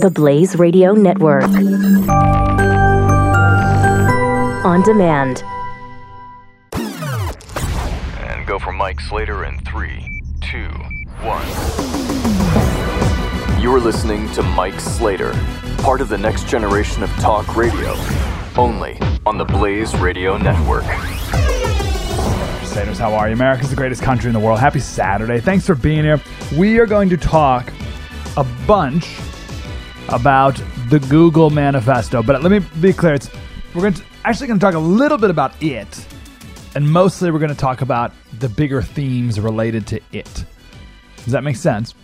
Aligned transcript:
The 0.00 0.10
Blaze 0.10 0.56
Radio 0.56 0.92
Network. 0.94 1.44
On 4.64 4.82
demand. 4.82 5.44
And 6.72 8.46
go 8.46 8.58
for 8.58 8.72
Mike 8.72 8.98
Slater 8.98 9.44
in 9.44 9.58
three, 9.60 10.22
two, 10.40 10.70
one. 11.20 11.46
You're 13.60 13.78
listening 13.78 14.32
to 14.32 14.42
Mike 14.42 14.80
Slater, 14.80 15.34
part 15.82 16.00
of 16.00 16.08
the 16.08 16.16
next 16.16 16.48
generation 16.48 17.02
of 17.02 17.10
talk 17.16 17.54
radio, 17.54 17.94
only 18.56 18.98
on 19.26 19.36
the 19.36 19.44
Blaze 19.44 19.94
Radio 19.98 20.38
Network. 20.38 20.84
Slaters, 22.64 22.96
how 22.98 23.12
are 23.12 23.28
you? 23.28 23.34
America's 23.34 23.68
the 23.68 23.76
greatest 23.76 24.00
country 24.02 24.28
in 24.28 24.32
the 24.32 24.40
world. 24.40 24.60
Happy 24.60 24.80
Saturday. 24.80 25.40
Thanks 25.40 25.66
for 25.66 25.74
being 25.74 26.04
here. 26.04 26.18
We 26.56 26.78
are 26.78 26.86
going 26.86 27.10
to 27.10 27.18
talk 27.18 27.70
a 28.38 28.44
bunch 28.66 29.18
about 30.10 30.60
the 30.88 30.98
Google 31.08 31.50
manifesto, 31.50 32.22
but 32.22 32.42
let 32.42 32.50
me 32.50 32.58
be 32.80 32.92
clear. 32.92 33.14
It's 33.14 33.30
we're 33.74 33.82
going 33.82 33.94
to 33.94 34.04
actually 34.24 34.48
going 34.48 34.58
to 34.58 34.64
talk 34.64 34.74
a 34.74 34.78
little 34.78 35.18
bit 35.18 35.30
about 35.30 35.60
it, 35.62 36.06
and 36.74 36.90
mostly 36.90 37.30
we're 37.30 37.38
going 37.38 37.50
to 37.50 37.56
talk 37.56 37.80
about 37.80 38.12
the 38.38 38.48
bigger 38.48 38.82
themes 38.82 39.38
related 39.38 39.86
to 39.88 40.00
it. 40.12 40.44
Does 41.24 41.32
that 41.32 41.44
make 41.44 41.56
sense? 41.56 41.94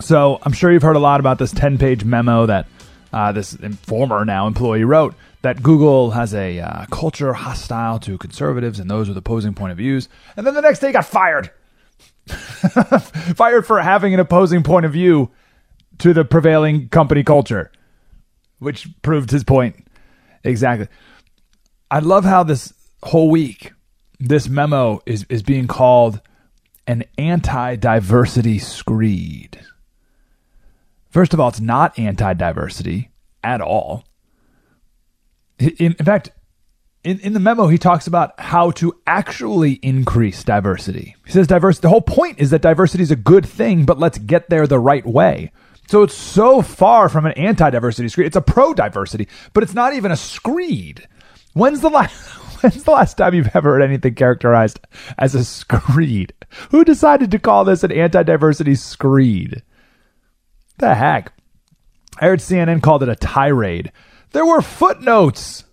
So 0.00 0.38
I'm 0.42 0.52
sure 0.52 0.72
you've 0.72 0.82
heard 0.82 0.96
a 0.96 1.00
lot 1.00 1.20
about 1.20 1.38
this 1.38 1.52
10-page 1.52 2.04
memo 2.04 2.46
that 2.46 2.66
uh, 3.12 3.32
this 3.32 3.54
former 3.82 4.24
now 4.24 4.46
employee 4.46 4.84
wrote 4.84 5.14
that 5.42 5.62
Google 5.62 6.12
has 6.12 6.34
a 6.34 6.60
uh, 6.60 6.86
culture 6.90 7.32
hostile 7.32 7.98
to 8.00 8.16
conservatives 8.18 8.78
and 8.78 8.90
those 8.90 9.08
with 9.08 9.16
opposing 9.16 9.54
point 9.54 9.72
of 9.72 9.78
views, 9.78 10.08
and 10.36 10.46
then 10.46 10.54
the 10.54 10.62
next 10.62 10.78
day 10.78 10.92
got 10.92 11.04
fired. 11.04 11.50
fired 12.26 13.66
for 13.66 13.80
having 13.80 14.14
an 14.14 14.20
opposing 14.20 14.62
point 14.62 14.86
of 14.86 14.92
view 14.92 15.30
to 16.00 16.12
the 16.12 16.24
prevailing 16.24 16.88
company 16.88 17.22
culture, 17.22 17.70
which 18.58 18.88
proved 19.02 19.30
his 19.30 19.44
point 19.44 19.86
exactly. 20.42 20.88
I 21.90 22.00
love 22.00 22.24
how 22.24 22.42
this 22.42 22.72
whole 23.02 23.30
week 23.30 23.72
this 24.18 24.48
memo 24.48 25.00
is 25.06 25.24
is 25.28 25.42
being 25.42 25.66
called 25.66 26.20
an 26.86 27.04
anti-diversity 27.16 28.58
screed. 28.58 29.60
First 31.08 31.34
of 31.34 31.40
all, 31.40 31.48
it's 31.48 31.60
not 31.60 31.98
anti-diversity 31.98 33.10
at 33.42 33.60
all. 33.60 34.04
In, 35.58 35.94
in 35.98 36.04
fact, 36.04 36.30
in, 37.02 37.18
in 37.20 37.32
the 37.32 37.40
memo, 37.40 37.68
he 37.68 37.78
talks 37.78 38.06
about 38.06 38.38
how 38.38 38.70
to 38.72 38.94
actually 39.06 39.72
increase 39.82 40.44
diversity. 40.44 41.16
He 41.24 41.32
says 41.32 41.46
diversity. 41.46 41.82
The 41.82 41.90
whole 41.90 42.00
point 42.00 42.38
is 42.38 42.50
that 42.50 42.62
diversity 42.62 43.02
is 43.02 43.10
a 43.10 43.16
good 43.16 43.46
thing, 43.46 43.84
but 43.84 43.98
let's 43.98 44.18
get 44.18 44.50
there 44.50 44.66
the 44.66 44.78
right 44.78 45.06
way. 45.06 45.52
So 45.88 46.02
it's 46.02 46.14
so 46.14 46.62
far 46.62 47.08
from 47.08 47.26
an 47.26 47.32
anti-diversity 47.32 48.08
screed. 48.08 48.26
It's 48.26 48.36
a 48.36 48.40
pro-diversity, 48.40 49.28
but 49.52 49.62
it's 49.62 49.74
not 49.74 49.94
even 49.94 50.12
a 50.12 50.16
screed. 50.16 51.06
When's 51.54 51.80
the 51.80 51.90
last 51.90 52.14
when's 52.62 52.84
the 52.84 52.92
last 52.92 53.16
time 53.16 53.34
you've 53.34 53.54
ever 53.54 53.72
heard 53.72 53.82
anything 53.82 54.14
characterized 54.14 54.80
as 55.18 55.34
a 55.34 55.44
screed? 55.44 56.32
Who 56.70 56.84
decided 56.84 57.30
to 57.30 57.38
call 57.38 57.64
this 57.64 57.82
an 57.82 57.92
anti-diversity 57.92 58.74
screed? 58.76 59.62
The 60.78 60.94
heck? 60.94 61.32
I 62.18 62.26
heard 62.26 62.40
CNN 62.40 62.82
called 62.82 63.02
it 63.02 63.08
a 63.08 63.16
tirade. 63.16 63.92
There 64.32 64.46
were 64.46 64.62
footnotes. 64.62 65.64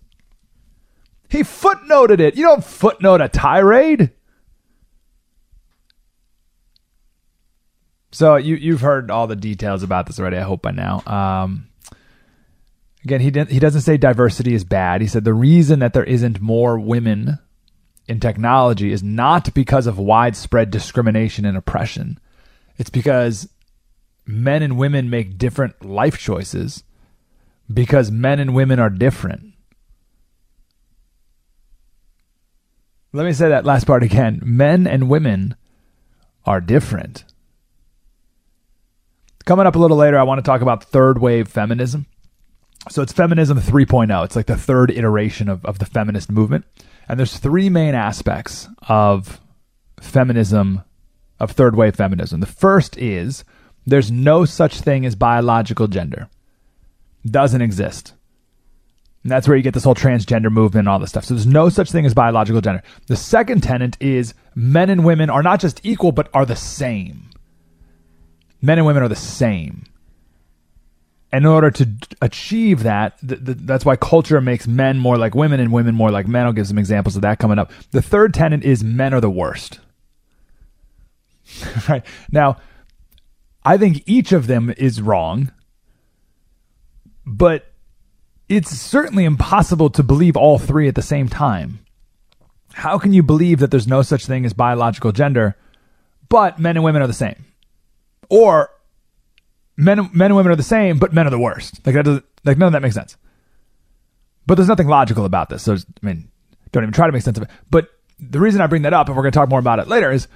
He 1.28 1.40
footnoted 1.40 2.20
it. 2.20 2.36
You 2.36 2.44
don't 2.44 2.64
footnote 2.64 3.20
a 3.20 3.28
tirade. 3.28 4.10
So 8.10 8.36
you 8.36 8.56
you've 8.56 8.80
heard 8.80 9.10
all 9.10 9.26
the 9.26 9.36
details 9.36 9.82
about 9.82 10.06
this 10.06 10.18
already. 10.18 10.36
I 10.36 10.42
hope 10.42 10.62
by 10.62 10.70
now. 10.70 11.02
Um, 11.06 11.68
again, 13.04 13.20
he 13.20 13.30
didn't, 13.30 13.50
he 13.50 13.58
doesn't 13.58 13.82
say 13.82 13.96
diversity 13.96 14.54
is 14.54 14.64
bad. 14.64 15.00
He 15.00 15.06
said 15.06 15.24
the 15.24 15.34
reason 15.34 15.80
that 15.80 15.92
there 15.92 16.04
isn't 16.04 16.40
more 16.40 16.78
women 16.78 17.38
in 18.06 18.20
technology 18.20 18.90
is 18.90 19.02
not 19.02 19.52
because 19.52 19.86
of 19.86 19.98
widespread 19.98 20.70
discrimination 20.70 21.44
and 21.44 21.56
oppression. 21.56 22.18
It's 22.78 22.90
because 22.90 23.48
men 24.24 24.62
and 24.62 24.78
women 24.78 25.10
make 25.10 25.36
different 25.36 25.84
life 25.84 26.18
choices 26.18 26.84
because 27.72 28.10
men 28.10 28.40
and 28.40 28.54
women 28.54 28.78
are 28.78 28.90
different. 28.90 29.52
Let 33.12 33.26
me 33.26 33.32
say 33.32 33.48
that 33.48 33.64
last 33.64 33.86
part 33.86 34.02
again. 34.02 34.40
Men 34.44 34.86
and 34.86 35.08
women 35.08 35.56
are 36.44 36.60
different. 36.60 37.24
Coming 39.48 39.66
up 39.66 39.76
a 39.76 39.78
little 39.78 39.96
later, 39.96 40.18
I 40.18 40.24
want 40.24 40.40
to 40.40 40.42
talk 40.42 40.60
about 40.60 40.84
third 40.84 41.22
wave 41.22 41.48
feminism. 41.48 42.04
So 42.90 43.00
it's 43.00 43.14
feminism 43.14 43.58
3.0. 43.58 44.24
It's 44.26 44.36
like 44.36 44.44
the 44.44 44.58
third 44.58 44.90
iteration 44.90 45.48
of, 45.48 45.64
of 45.64 45.78
the 45.78 45.86
feminist 45.86 46.30
movement. 46.30 46.66
And 47.08 47.18
there's 47.18 47.38
three 47.38 47.70
main 47.70 47.94
aspects 47.94 48.68
of 48.88 49.40
feminism, 50.02 50.82
of 51.40 51.52
third 51.52 51.76
wave 51.76 51.96
feminism. 51.96 52.40
The 52.40 52.46
first 52.46 52.98
is 52.98 53.42
there's 53.86 54.10
no 54.10 54.44
such 54.44 54.82
thing 54.82 55.06
as 55.06 55.14
biological 55.14 55.86
gender. 55.86 56.28
Doesn't 57.24 57.62
exist. 57.62 58.12
And 59.22 59.32
that's 59.32 59.48
where 59.48 59.56
you 59.56 59.62
get 59.62 59.72
this 59.72 59.84
whole 59.84 59.94
transgender 59.94 60.52
movement 60.52 60.80
and 60.80 60.88
all 60.90 60.98
this 60.98 61.08
stuff. 61.08 61.24
So 61.24 61.32
there's 61.32 61.46
no 61.46 61.70
such 61.70 61.90
thing 61.90 62.04
as 62.04 62.12
biological 62.12 62.60
gender. 62.60 62.82
The 63.06 63.16
second 63.16 63.62
tenet 63.62 63.96
is 63.98 64.34
men 64.54 64.90
and 64.90 65.06
women 65.06 65.30
are 65.30 65.42
not 65.42 65.58
just 65.58 65.80
equal, 65.86 66.12
but 66.12 66.28
are 66.34 66.44
the 66.44 66.54
same 66.54 67.27
men 68.60 68.78
and 68.78 68.86
women 68.86 69.02
are 69.02 69.08
the 69.08 69.16
same. 69.16 69.84
In 71.32 71.44
order 71.44 71.70
to 71.70 71.88
achieve 72.22 72.84
that, 72.84 73.18
th- 73.20 73.44
th- 73.44 73.58
that's 73.60 73.84
why 73.84 73.96
culture 73.96 74.40
makes 74.40 74.66
men 74.66 74.98
more 74.98 75.18
like 75.18 75.34
women 75.34 75.60
and 75.60 75.72
women 75.72 75.94
more 75.94 76.10
like 76.10 76.26
men. 76.26 76.46
I'll 76.46 76.54
give 76.54 76.66
some 76.66 76.78
examples 76.78 77.16
of 77.16 77.22
that 77.22 77.38
coming 77.38 77.58
up. 77.58 77.70
The 77.90 78.00
third 78.00 78.32
tenet 78.32 78.64
is 78.64 78.82
men 78.82 79.12
are 79.12 79.20
the 79.20 79.28
worst. 79.28 79.80
right. 81.88 82.04
Now, 82.32 82.56
I 83.64 83.76
think 83.76 84.02
each 84.06 84.32
of 84.32 84.46
them 84.46 84.72
is 84.78 85.02
wrong, 85.02 85.52
but 87.26 87.66
it's 88.48 88.70
certainly 88.70 89.24
impossible 89.24 89.90
to 89.90 90.02
believe 90.02 90.36
all 90.36 90.58
three 90.58 90.88
at 90.88 90.94
the 90.94 91.02
same 91.02 91.28
time. 91.28 91.80
How 92.72 92.98
can 92.98 93.12
you 93.12 93.22
believe 93.22 93.58
that 93.58 93.70
there's 93.70 93.86
no 93.86 94.00
such 94.02 94.24
thing 94.24 94.46
as 94.46 94.52
biological 94.54 95.12
gender, 95.12 95.56
but 96.28 96.58
men 96.58 96.76
and 96.76 96.84
women 96.84 97.02
are 97.02 97.06
the 97.06 97.12
same? 97.12 97.44
Or 98.28 98.70
men 99.76 100.10
men 100.12 100.26
and 100.26 100.36
women 100.36 100.52
are 100.52 100.56
the 100.56 100.62
same, 100.62 100.98
but 100.98 101.12
men 101.12 101.26
are 101.26 101.30
the 101.30 101.38
worst. 101.38 101.84
Like 101.86 101.94
that 101.94 102.04
doesn't 102.04 102.24
like 102.44 102.58
none 102.58 102.66
of 102.66 102.72
that 102.72 102.82
makes 102.82 102.94
sense. 102.94 103.16
But 104.46 104.56
there's 104.56 104.68
nothing 104.68 104.88
logical 104.88 105.24
about 105.24 105.48
this. 105.48 105.62
So 105.62 105.74
I 105.74 106.06
mean, 106.06 106.30
don't 106.72 106.82
even 106.82 106.92
try 106.92 107.06
to 107.06 107.12
make 107.12 107.22
sense 107.22 107.36
of 107.36 107.44
it. 107.44 107.50
But 107.70 107.88
the 108.18 108.40
reason 108.40 108.60
I 108.60 108.66
bring 108.66 108.82
that 108.82 108.94
up, 108.94 109.08
and 109.08 109.16
we're 109.16 109.22
going 109.22 109.32
to 109.32 109.38
talk 109.38 109.48
more 109.48 109.58
about 109.58 109.78
it 109.78 109.88
later, 109.88 110.10
is 110.10 110.28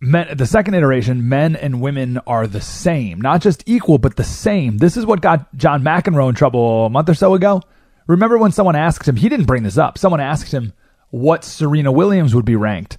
men. 0.00 0.36
The 0.36 0.46
second 0.46 0.74
iteration, 0.74 1.28
men 1.28 1.56
and 1.56 1.80
women 1.80 2.18
are 2.26 2.46
the 2.46 2.60
same, 2.60 3.20
not 3.20 3.40
just 3.40 3.62
equal, 3.66 3.98
but 3.98 4.16
the 4.16 4.24
same. 4.24 4.78
This 4.78 4.96
is 4.96 5.06
what 5.06 5.20
got 5.20 5.54
John 5.56 5.82
McEnroe 5.82 6.28
in 6.28 6.34
trouble 6.34 6.86
a 6.86 6.90
month 6.90 7.08
or 7.08 7.14
so 7.14 7.34
ago. 7.34 7.62
Remember 8.06 8.38
when 8.38 8.52
someone 8.52 8.76
asked 8.76 9.06
him? 9.06 9.16
He 9.16 9.28
didn't 9.28 9.46
bring 9.46 9.62
this 9.62 9.78
up. 9.78 9.98
Someone 9.98 10.20
asked 10.20 10.52
him 10.52 10.72
what 11.10 11.44
Serena 11.44 11.92
Williams 11.92 12.34
would 12.34 12.46
be 12.46 12.56
ranked 12.56 12.98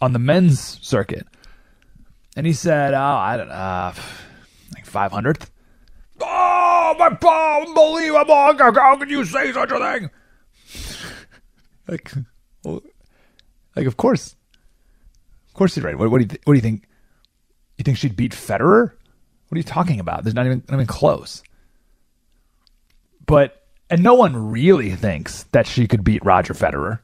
on 0.00 0.12
the 0.12 0.18
men's 0.18 0.60
circuit. 0.86 1.26
And 2.36 2.46
he 2.46 2.52
said, 2.52 2.94
"Oh, 2.94 2.98
I 3.00 3.36
don't 3.36 3.48
know, 3.48 3.54
uh, 3.54 3.94
like 4.74 4.86
500th." 4.86 5.50
Oh, 6.22 6.94
my 6.98 7.16
God, 7.20 7.68
unbelievable! 7.68 8.34
How 8.34 8.96
can 8.96 9.08
you 9.08 9.24
say 9.24 9.52
such 9.52 9.70
a 9.70 9.78
thing? 9.78 10.10
like, 11.88 12.12
well, 12.64 12.82
like 13.74 13.86
of 13.86 13.96
course, 13.96 14.36
of 15.48 15.54
course 15.54 15.74
he's 15.74 15.84
right. 15.84 15.98
What, 15.98 16.10
what 16.10 16.18
do 16.18 16.22
you 16.24 16.28
th- 16.28 16.40
what 16.44 16.54
do 16.54 16.56
you 16.56 16.62
think? 16.62 16.86
You 17.78 17.82
think 17.82 17.96
she'd 17.96 18.16
beat 18.16 18.32
Federer? 18.32 18.92
What 19.48 19.56
are 19.56 19.58
you 19.58 19.64
talking 19.64 19.98
about? 19.98 20.22
There's 20.22 20.34
not 20.34 20.46
even 20.46 20.62
not 20.68 20.76
even 20.76 20.86
close. 20.86 21.42
But 23.26 23.66
and 23.88 24.02
no 24.02 24.14
one 24.14 24.50
really 24.50 24.90
thinks 24.90 25.44
that 25.52 25.66
she 25.66 25.88
could 25.88 26.04
beat 26.04 26.24
Roger 26.24 26.54
Federer 26.54 27.00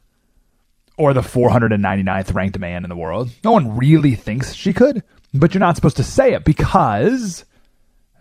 or 0.97 1.13
the 1.13 1.21
499th 1.21 2.35
ranked 2.35 2.59
man 2.59 2.85
in 2.85 2.89
the 2.89 2.97
world. 2.97 3.31
No 3.45 3.53
one 3.53 3.77
really 3.77 4.15
thinks 4.15 4.55
she 4.55 4.73
could. 4.73 5.03
But 5.35 5.53
you're 5.55 5.61
not 5.61 5.77
supposed 5.77 5.97
to 5.99 6.05
say 6.05 6.33
it 6.33 6.45
because 6.45 7.45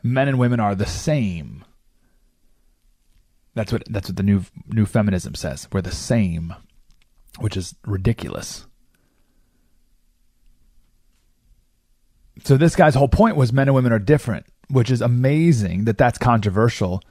men 0.04 0.28
and 0.28 0.38
women 0.38 0.60
are 0.60 0.75
the 0.75 0.86
same. 0.86 1.63
That's 3.54 3.72
what 3.72 3.84
that's 3.90 4.10
what 4.10 4.18
the 4.18 4.24
new 4.24 4.44
new 4.68 4.86
feminism 4.86 5.34
says. 5.34 5.68
We're 5.72 5.81
the 5.81 5.92
same, 5.92 6.54
which 7.40 7.56
is 7.56 7.74
ridiculous. 7.86 8.66
So 12.44 12.57
this 12.57 12.75
guy's 12.75 12.96
whole 12.96 13.07
point 13.07 13.38
was 13.38 13.54
men 13.54 13.69
and 13.69 13.75
women 13.75 13.94
are 13.94 14.00
different, 14.00 14.46
which 14.69 14.92
is 14.92 15.02
amazing 15.02 15.86
that 15.86 15.98
that's 15.98 16.18
controversial 16.18 17.02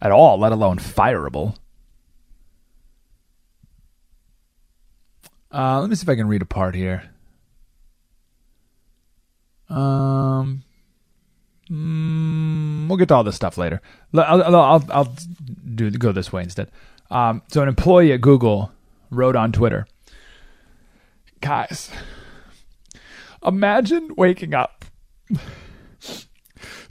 at 0.00 0.12
all, 0.12 0.38
let 0.38 0.52
alone 0.52 0.78
fireable. 0.78 1.56
Uh, 5.52 5.80
let 5.80 5.90
me 5.90 5.96
see 5.96 6.04
if 6.04 6.08
I 6.08 6.14
can 6.14 6.28
read 6.28 6.42
a 6.42 6.46
part 6.46 6.74
here. 6.74 7.10
Um, 9.68 10.62
Mm, 11.70 12.88
we'll 12.88 12.96
get 12.96 13.08
to 13.08 13.14
all 13.14 13.24
this 13.24 13.36
stuff 13.36 13.58
later. 13.58 13.82
I'll, 14.14 14.42
I'll, 14.42 14.56
I'll, 14.56 14.84
I'll 14.90 15.14
do 15.74 15.90
go 15.90 16.12
this 16.12 16.32
way 16.32 16.42
instead. 16.42 16.70
Um, 17.10 17.42
so 17.48 17.62
an 17.62 17.68
employee 17.68 18.12
at 18.12 18.20
Google 18.20 18.72
wrote 19.10 19.36
on 19.36 19.52
Twitter, 19.52 19.86
guys, 21.40 21.90
imagine 23.44 24.14
waking 24.16 24.54
up 24.54 24.86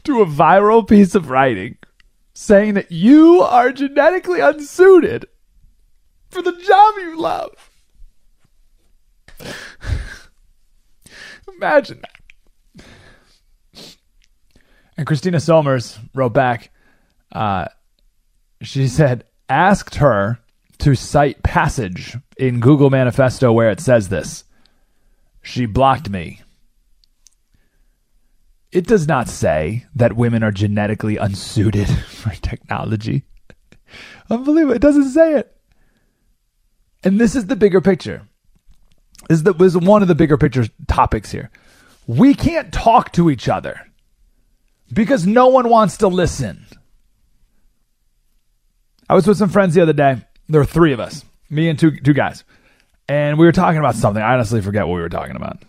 to 0.04 0.22
a 0.22 0.26
viral 0.26 0.88
piece 0.88 1.16
of 1.16 1.30
writing 1.30 1.78
saying 2.34 2.76
that 2.76 2.92
you 2.92 3.42
are 3.42 3.72
genetically 3.72 4.40
unsuited 4.40 5.26
for 6.30 6.44
the 6.44 6.52
job 6.52 6.96
you 6.98 7.20
love. 7.20 7.72
Imagine 11.48 12.02
that. 12.02 12.17
And 14.98 15.06
Christina 15.06 15.40
Sommers 15.40 16.00
wrote 16.16 16.34
back, 16.34 16.72
uh, 17.32 17.68
she 18.62 18.88
said, 18.88 19.26
asked 19.48 19.96
her 19.96 20.40
to 20.80 20.96
cite 20.96 21.44
passage 21.44 22.18
in 22.38 22.60
Google 22.60 22.90
Manifesto 22.90 23.52
where 23.52 23.70
it 23.70 23.80
says 23.80 24.10
this. 24.10 24.44
She 25.42 25.66
blocked 25.66 26.10
me. 26.10 26.42
It 28.72 28.86
does 28.86 29.08
not 29.08 29.30
say 29.30 29.86
that 29.96 30.18
women 30.18 30.44
are 30.44 30.52
genetically 30.52 31.18
unsuited 31.18 31.88
for 32.08 32.32
technology. 32.32 33.24
Unbelievable. 34.30 34.76
It 34.76 34.82
doesn't 34.82 35.10
say 35.10 35.36
it. 35.36 35.56
And 37.04 37.20
this 37.20 37.36
is 37.36 37.46
the 37.46 37.56
bigger 37.56 37.80
picture. 37.80 38.28
This 39.30 39.40
is, 39.40 39.44
this 39.44 39.76
is 39.76 39.78
one 39.78 40.02
of 40.02 40.08
the 40.08 40.16
bigger 40.16 40.38
picture 40.38 40.66
topics 40.88 41.32
here. 41.32 41.50
We 42.08 42.34
can't 42.34 42.74
talk 42.74 43.12
to 43.14 43.30
each 43.30 43.48
other 43.48 43.87
because 44.92 45.26
no 45.26 45.48
one 45.48 45.70
wants 45.70 45.98
to 45.98 46.08
listen. 46.08 46.66
I 49.10 49.16
was 49.16 49.28
with 49.28 49.38
some 49.38 49.50
friends 49.50 49.74
the 49.74 49.82
other 49.82 49.94
day. 49.94 50.18
There 50.50 50.62
were 50.62 50.66
three 50.66 50.94
of 50.94 51.00
us, 51.00 51.24
me 51.50 51.70
and 51.70 51.78
two 51.78 51.92
two 51.92 52.14
guys, 52.14 52.44
and 53.08 53.38
we 53.38 53.46
were 53.46 53.52
talking 53.52 53.80
about 53.80 53.96
something. 53.96 54.22
I 54.22 54.34
honestly 54.34 54.62
forget 54.62 54.88
what 54.88 54.96
we 54.96 55.02
were 55.02 55.10
talking 55.10 55.36
about. 55.36 55.64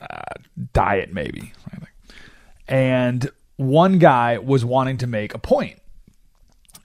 Uh, 0.00 0.40
diet, 0.72 1.12
maybe. 1.12 1.52
And 2.68 3.30
one 3.56 3.98
guy 3.98 4.38
was 4.38 4.64
wanting 4.64 4.98
to 4.98 5.06
make 5.06 5.34
a 5.34 5.38
point, 5.38 5.80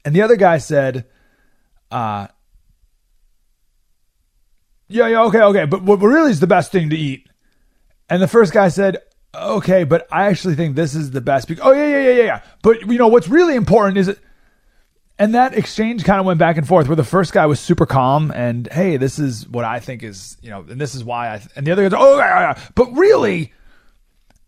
and 0.04 0.16
the 0.16 0.22
other 0.22 0.36
guy 0.36 0.58
said, 0.58 1.06
uh, 1.92 2.28
"Yeah, 4.88 5.08
yeah, 5.08 5.24
okay, 5.24 5.42
okay, 5.42 5.66
but 5.66 5.84
what 5.84 6.00
really 6.00 6.32
is 6.32 6.40
the 6.40 6.48
best 6.48 6.72
thing 6.72 6.90
to 6.90 6.98
eat?" 6.98 7.30
And 8.10 8.22
the 8.22 8.28
first 8.28 8.54
guy 8.54 8.70
said, 8.70 8.98
"Okay, 9.36 9.84
but 9.84 10.08
I 10.12 10.26
actually 10.26 10.56
think 10.56 10.76
this 10.76 10.96
is 10.96 11.12
the 11.12 11.22
best." 11.22 11.48
Because, 11.48 11.66
oh 11.66 11.72
yeah, 11.72 11.88
yeah, 11.88 12.02
yeah, 12.02 12.12
yeah, 12.12 12.24
yeah. 12.24 12.42
But 12.62 12.82
you 12.82 12.98
know 12.98 13.08
what's 13.08 13.28
really 13.28 13.56
important 13.56 13.98
is 13.98 14.08
it 14.08 14.20
and 15.20 15.34
that 15.36 15.56
exchange 15.56 16.04
kind 16.04 16.20
of 16.20 16.26
went 16.26 16.40
back 16.40 16.58
and 16.58 16.68
forth 16.68 16.88
where 16.88 16.96
the 16.96 17.04
first 17.04 17.34
guy 17.34 17.46
was 17.46 17.60
super 17.60 17.86
calm 17.86 18.32
and 18.32 18.72
hey 18.72 18.98
this 18.98 19.20
is 19.20 19.48
what 19.48 19.66
i 19.66 19.80
think 19.80 20.04
is 20.04 20.38
you 20.42 20.50
know 20.50 20.62
and 20.70 20.80
this 20.80 20.96
is 20.96 21.04
why 21.04 21.30
i 21.30 21.42
and 21.56 21.66
the 21.66 21.72
other 21.72 21.84
guy's, 21.90 22.00
oh 22.00 22.18
yeah, 22.18 22.40
yeah, 22.40 22.60
but 22.76 22.92
really 22.94 23.54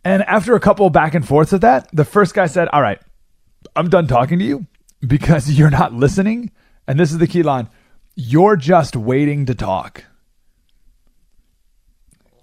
and 0.03 0.23
after 0.23 0.55
a 0.55 0.59
couple 0.59 0.89
back 0.89 1.13
and 1.13 1.27
forths 1.27 1.53
of 1.53 1.61
that 1.61 1.89
the 1.93 2.05
first 2.05 2.33
guy 2.33 2.45
said 2.45 2.67
all 2.69 2.81
right 2.81 2.99
i'm 3.75 3.89
done 3.89 4.07
talking 4.07 4.39
to 4.39 4.45
you 4.45 4.65
because 5.05 5.49
you're 5.57 5.69
not 5.69 5.93
listening 5.93 6.51
and 6.87 6.99
this 6.99 7.11
is 7.11 7.17
the 7.17 7.27
key 7.27 7.43
line 7.43 7.69
you're 8.15 8.55
just 8.55 8.95
waiting 8.95 9.45
to 9.45 9.55
talk 9.55 10.03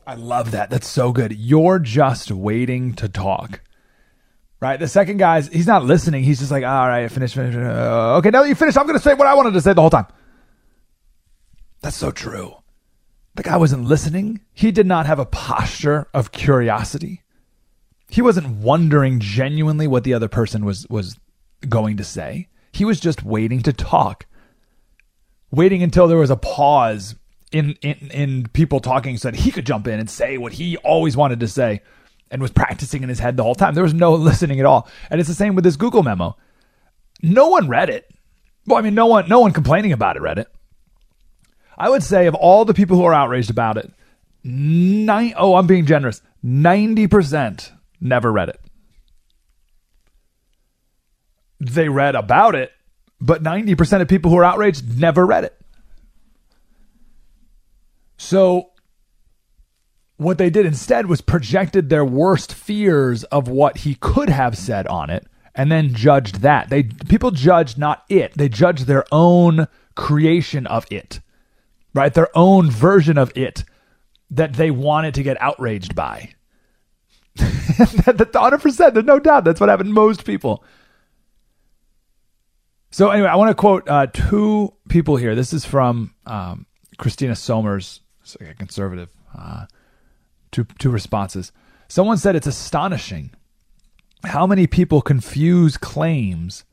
i 0.06 0.14
love 0.14 0.50
that 0.52 0.70
that's 0.70 0.88
so 0.88 1.12
good 1.12 1.32
you're 1.32 1.78
just 1.78 2.30
waiting 2.30 2.92
to 2.94 3.08
talk 3.08 3.60
Right. 4.58 4.80
The 4.80 4.88
second 4.88 5.18
guy's 5.18 5.48
he's 5.48 5.66
not 5.66 5.84
listening. 5.84 6.24
He's 6.24 6.38
just 6.38 6.50
like, 6.50 6.64
all 6.64 6.88
right, 6.88 7.10
finish, 7.12 7.34
finish. 7.34 7.54
Uh, 7.54 8.16
okay, 8.16 8.30
now 8.30 8.42
that 8.42 8.48
you 8.48 8.54
finished, 8.54 8.78
I'm 8.78 8.86
going 8.86 8.98
to 8.98 9.04
say 9.04 9.14
what 9.14 9.26
I 9.26 9.34
wanted 9.34 9.52
to 9.52 9.60
say 9.60 9.74
the 9.74 9.82
whole 9.82 9.90
time. 9.90 10.06
That's 11.82 11.96
so 11.96 12.10
true. 12.10 12.56
The 13.34 13.42
guy 13.42 13.58
wasn't 13.58 13.84
listening. 13.84 14.40
He 14.54 14.72
did 14.72 14.86
not 14.86 15.04
have 15.04 15.18
a 15.18 15.26
posture 15.26 16.08
of 16.14 16.32
curiosity. 16.32 17.22
He 18.08 18.22
wasn't 18.22 18.48
wondering 18.48 19.20
genuinely 19.20 19.86
what 19.86 20.04
the 20.04 20.14
other 20.14 20.28
person 20.28 20.64
was 20.64 20.86
was 20.88 21.18
going 21.68 21.98
to 21.98 22.04
say. 22.04 22.48
He 22.72 22.86
was 22.86 22.98
just 22.98 23.22
waiting 23.22 23.60
to 23.62 23.74
talk. 23.74 24.24
Waiting 25.50 25.82
until 25.82 26.08
there 26.08 26.18
was 26.18 26.30
a 26.30 26.36
pause 26.36 27.14
in 27.52 27.76
in, 27.82 28.10
in 28.10 28.48
people 28.48 28.80
talking 28.80 29.16
so 29.16 29.30
that 29.30 29.40
he 29.40 29.50
could 29.50 29.66
jump 29.66 29.86
in 29.86 29.98
and 29.98 30.10
say 30.10 30.38
what 30.38 30.54
he 30.54 30.76
always 30.78 31.16
wanted 31.16 31.40
to 31.40 31.48
say 31.48 31.80
and 32.30 32.42
was 32.42 32.50
practicing 32.50 33.02
in 33.02 33.08
his 33.08 33.18
head 33.18 33.36
the 33.36 33.42
whole 33.42 33.54
time. 33.54 33.74
There 33.74 33.84
was 33.84 33.94
no 33.94 34.14
listening 34.14 34.60
at 34.60 34.66
all. 34.66 34.88
And 35.10 35.20
it's 35.20 35.28
the 35.28 35.34
same 35.34 35.54
with 35.54 35.64
this 35.64 35.76
Google 35.76 36.02
memo. 36.02 36.36
No 37.22 37.48
one 37.48 37.68
read 37.68 37.88
it. 37.90 38.10
Well, 38.66 38.78
I 38.78 38.82
mean, 38.82 38.94
no 38.94 39.06
one, 39.06 39.28
no 39.28 39.40
one 39.40 39.52
complaining 39.52 39.92
about 39.92 40.16
it 40.16 40.22
read 40.22 40.38
it. 40.38 40.48
I 41.78 41.88
would 41.88 42.02
say 42.02 42.26
of 42.26 42.34
all 42.34 42.64
the 42.64 42.74
people 42.74 42.96
who 42.96 43.04
are 43.04 43.14
outraged 43.14 43.50
about 43.50 43.76
it, 43.76 43.92
nine, 44.42 45.34
oh, 45.36 45.54
I'm 45.54 45.66
being 45.66 45.86
generous, 45.86 46.22
90% 46.44 47.70
never 48.00 48.32
read 48.32 48.48
it. 48.48 48.60
They 51.60 51.88
read 51.88 52.14
about 52.14 52.54
it, 52.54 52.72
but 53.20 53.42
90% 53.42 54.00
of 54.00 54.08
people 54.08 54.30
who 54.30 54.38
are 54.38 54.44
outraged 54.44 54.98
never 54.98 55.24
read 55.24 55.44
it. 55.44 55.56
So 58.16 58.70
what 60.16 60.38
they 60.38 60.50
did 60.50 60.66
instead 60.66 61.06
was 61.06 61.20
projected 61.20 61.88
their 61.88 62.04
worst 62.04 62.54
fears 62.54 63.24
of 63.24 63.48
what 63.48 63.78
he 63.78 63.94
could 63.96 64.28
have 64.30 64.56
said 64.56 64.86
on 64.86 65.10
it 65.10 65.26
and 65.54 65.72
then 65.72 65.94
judged 65.94 66.42
that. 66.42 66.68
They 66.68 66.84
people 66.84 67.30
judged 67.30 67.78
not 67.78 68.04
it. 68.08 68.34
They 68.34 68.48
judged 68.48 68.86
their 68.86 69.04
own 69.10 69.66
creation 69.94 70.66
of 70.66 70.86
it. 70.90 71.20
Right? 71.94 72.12
Their 72.12 72.28
own 72.36 72.70
version 72.70 73.16
of 73.16 73.32
it 73.34 73.64
that 74.30 74.54
they 74.54 74.70
wanted 74.70 75.14
to 75.14 75.22
get 75.22 75.40
outraged 75.40 75.94
by. 75.94 76.30
That's 77.36 77.94
100%. 77.94 78.94
There's 78.94 79.04
no 79.04 79.18
doubt. 79.18 79.44
That's 79.44 79.60
what 79.60 79.68
happened 79.68 79.90
to 79.90 79.94
most 79.94 80.24
people. 80.24 80.64
So, 82.90 83.10
anyway, 83.10 83.28
I 83.28 83.36
want 83.36 83.50
to 83.50 83.54
quote 83.54 83.88
uh, 83.88 84.06
two 84.12 84.72
people 84.88 85.16
here. 85.16 85.34
This 85.34 85.52
is 85.52 85.64
from 85.64 86.14
um, 86.24 86.66
Christina 86.98 87.34
Sommers, 87.34 88.00
a 88.34 88.54
conservative. 88.54 89.10
Uh, 89.36 89.66
two, 90.50 90.64
two 90.78 90.90
responses. 90.90 91.52
Someone 91.88 92.18
said 92.18 92.34
it's 92.34 92.46
astonishing 92.46 93.30
how 94.24 94.46
many 94.46 94.66
people 94.66 95.02
confuse 95.02 95.76
claims 95.76 96.64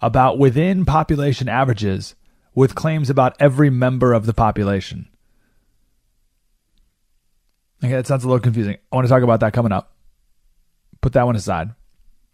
about 0.00 0.38
within 0.38 0.84
population 0.84 1.48
averages 1.48 2.14
with 2.54 2.74
claims 2.74 3.10
about 3.10 3.36
every 3.38 3.70
member 3.70 4.12
of 4.12 4.26
the 4.26 4.34
population. 4.34 5.08
Okay, 7.84 7.92
that 7.92 8.06
sounds 8.06 8.24
a 8.24 8.28
little 8.28 8.40
confusing. 8.40 8.76
I 8.92 8.96
want 8.96 9.06
to 9.06 9.08
talk 9.08 9.22
about 9.22 9.40
that 9.40 9.52
coming 9.52 9.72
up. 9.72 9.94
Put 11.00 11.14
that 11.14 11.26
one 11.26 11.36
aside. 11.36 11.70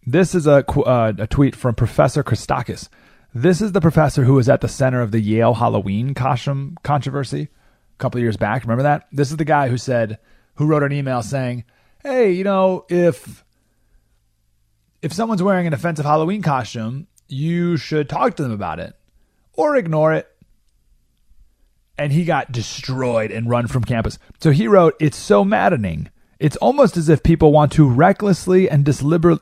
This 0.05 0.35
is 0.35 0.47
a, 0.47 0.63
uh, 0.81 1.13
a 1.17 1.27
tweet 1.27 1.55
from 1.55 1.75
Professor 1.75 2.23
Christakis. 2.23 2.87
This 3.33 3.61
is 3.61 3.71
the 3.71 3.81
professor 3.81 4.23
who 4.23 4.33
was 4.33 4.49
at 4.49 4.61
the 4.61 4.67
center 4.67 5.01
of 5.01 5.11
the 5.11 5.19
Yale 5.19 5.55
Halloween 5.55 6.13
costume 6.13 6.77
controversy 6.83 7.49
couple 7.99 8.19
years 8.19 8.37
back. 8.37 8.63
Remember 8.63 8.83
that? 8.83 9.07
This 9.11 9.29
is 9.29 9.37
the 9.37 9.45
guy 9.45 9.67
who 9.67 9.77
said 9.77 10.17
who 10.55 10.65
wrote 10.65 10.83
an 10.83 10.91
email 10.91 11.21
saying, 11.21 11.63
"Hey, 12.01 12.31
you 12.31 12.43
know, 12.43 12.85
if 12.89 13.45
if 15.01 15.13
someone's 15.13 15.43
wearing 15.43 15.67
an 15.67 15.73
offensive 15.73 16.05
Halloween 16.05 16.41
costume, 16.41 17.07
you 17.27 17.77
should 17.77 18.09
talk 18.09 18.35
to 18.35 18.43
them 18.43 18.51
about 18.51 18.79
it 18.79 18.95
or 19.53 19.75
ignore 19.75 20.13
it." 20.13 20.27
And 21.97 22.11
he 22.11 22.25
got 22.25 22.51
destroyed 22.51 23.31
and 23.31 23.49
run 23.49 23.67
from 23.67 23.83
campus. 23.83 24.17
So 24.39 24.51
he 24.51 24.67
wrote, 24.67 24.95
"It's 24.99 25.17
so 25.17 25.43
maddening. 25.43 26.09
It's 26.39 26.57
almost 26.57 26.95
as 26.95 27.09
if 27.09 27.21
people 27.21 27.51
want 27.51 27.73
to 27.73 27.87
recklessly 27.87 28.69
and, 28.69 28.87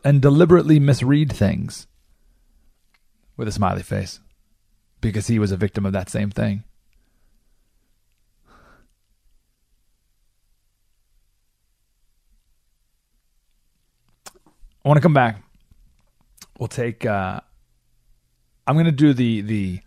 and 0.03 0.21
deliberately 0.21 0.79
misread 0.79 1.31
things." 1.31 1.87
With 3.37 3.47
a 3.47 3.51
smiley 3.51 3.83
face, 3.83 4.19
because 4.99 5.27
he 5.27 5.37
was 5.37 5.51
a 5.51 5.57
victim 5.57 5.85
of 5.85 5.93
that 5.93 6.09
same 6.09 6.31
thing. 6.31 6.63
I 14.87 14.89
want 14.89 14.99
to 14.99 15.01
come 15.01 15.13
back. 15.13 15.43
We'll 16.57 16.69
take. 16.69 17.05
Uh, 17.05 17.41
I'm 18.65 18.75
going 18.75 18.85
to 18.85 18.91
do 18.93 19.11
the 19.13 19.41
the 19.41 19.81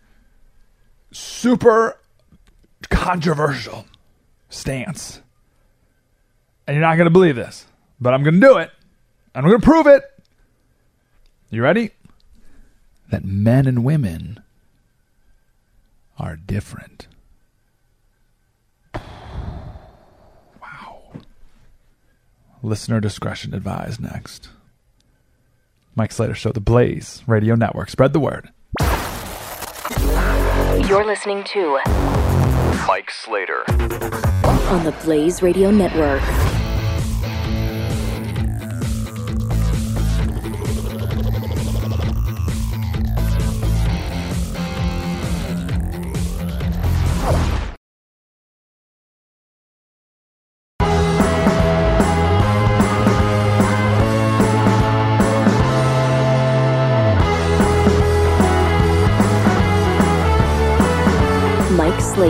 super 1.10 1.98
controversial 2.90 3.86
stance, 4.50 5.22
and 6.66 6.74
you're 6.74 6.82
not 6.82 6.96
going 6.96 7.06
to 7.06 7.10
believe 7.10 7.34
this, 7.34 7.64
but 7.98 8.12
I'm 8.12 8.22
going 8.22 8.34
to 8.34 8.46
do 8.46 8.58
it. 8.58 8.72
And 9.34 9.46
I'm 9.46 9.50
going 9.50 9.62
to 9.62 9.64
prove 9.64 9.86
it. 9.86 10.04
You 11.48 11.62
ready? 11.62 11.92
That 13.08 13.24
men 13.24 13.66
and 13.66 13.82
women 13.82 14.42
are 16.18 16.36
different. 16.36 17.06
Wow. 20.60 21.22
Listener 22.62 23.00
discretion 23.00 23.54
advised 23.54 23.98
next. 23.98 24.50
Mike 26.00 26.12
Slater 26.12 26.34
Show, 26.34 26.50
the 26.50 26.60
Blaze 26.60 27.22
Radio 27.26 27.54
Network. 27.54 27.90
Spread 27.90 28.14
the 28.14 28.20
word. 28.20 28.48
You're 30.88 31.04
listening 31.04 31.44
to 31.44 31.78
Mike 32.88 33.10
Slater. 33.10 33.70
on 34.70 34.82
the 34.84 34.96
Blaze 35.04 35.42
Radio 35.42 35.70
Network. 35.70 36.22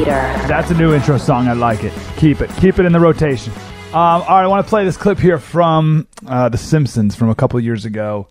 Mike 0.06 0.48
That's 0.48 0.70
a 0.70 0.74
new 0.74 0.94
intro 0.94 1.18
song. 1.18 1.48
I 1.48 1.52
like 1.52 1.84
it. 1.84 1.92
Keep 2.16 2.40
it. 2.40 2.50
Keep 2.56 2.78
it 2.78 2.86
in 2.86 2.92
the 2.92 3.00
rotation. 3.00 3.52
Um, 3.92 3.94
all 3.94 4.20
right, 4.20 4.44
I 4.44 4.46
want 4.46 4.64
to 4.64 4.68
play 4.68 4.84
this 4.84 4.96
clip 4.96 5.18
here 5.18 5.38
from 5.38 6.06
uh, 6.26 6.48
The 6.48 6.58
Simpsons 6.58 7.16
from 7.16 7.28
a 7.28 7.34
couple 7.34 7.58
years 7.60 7.84
ago, 7.84 8.28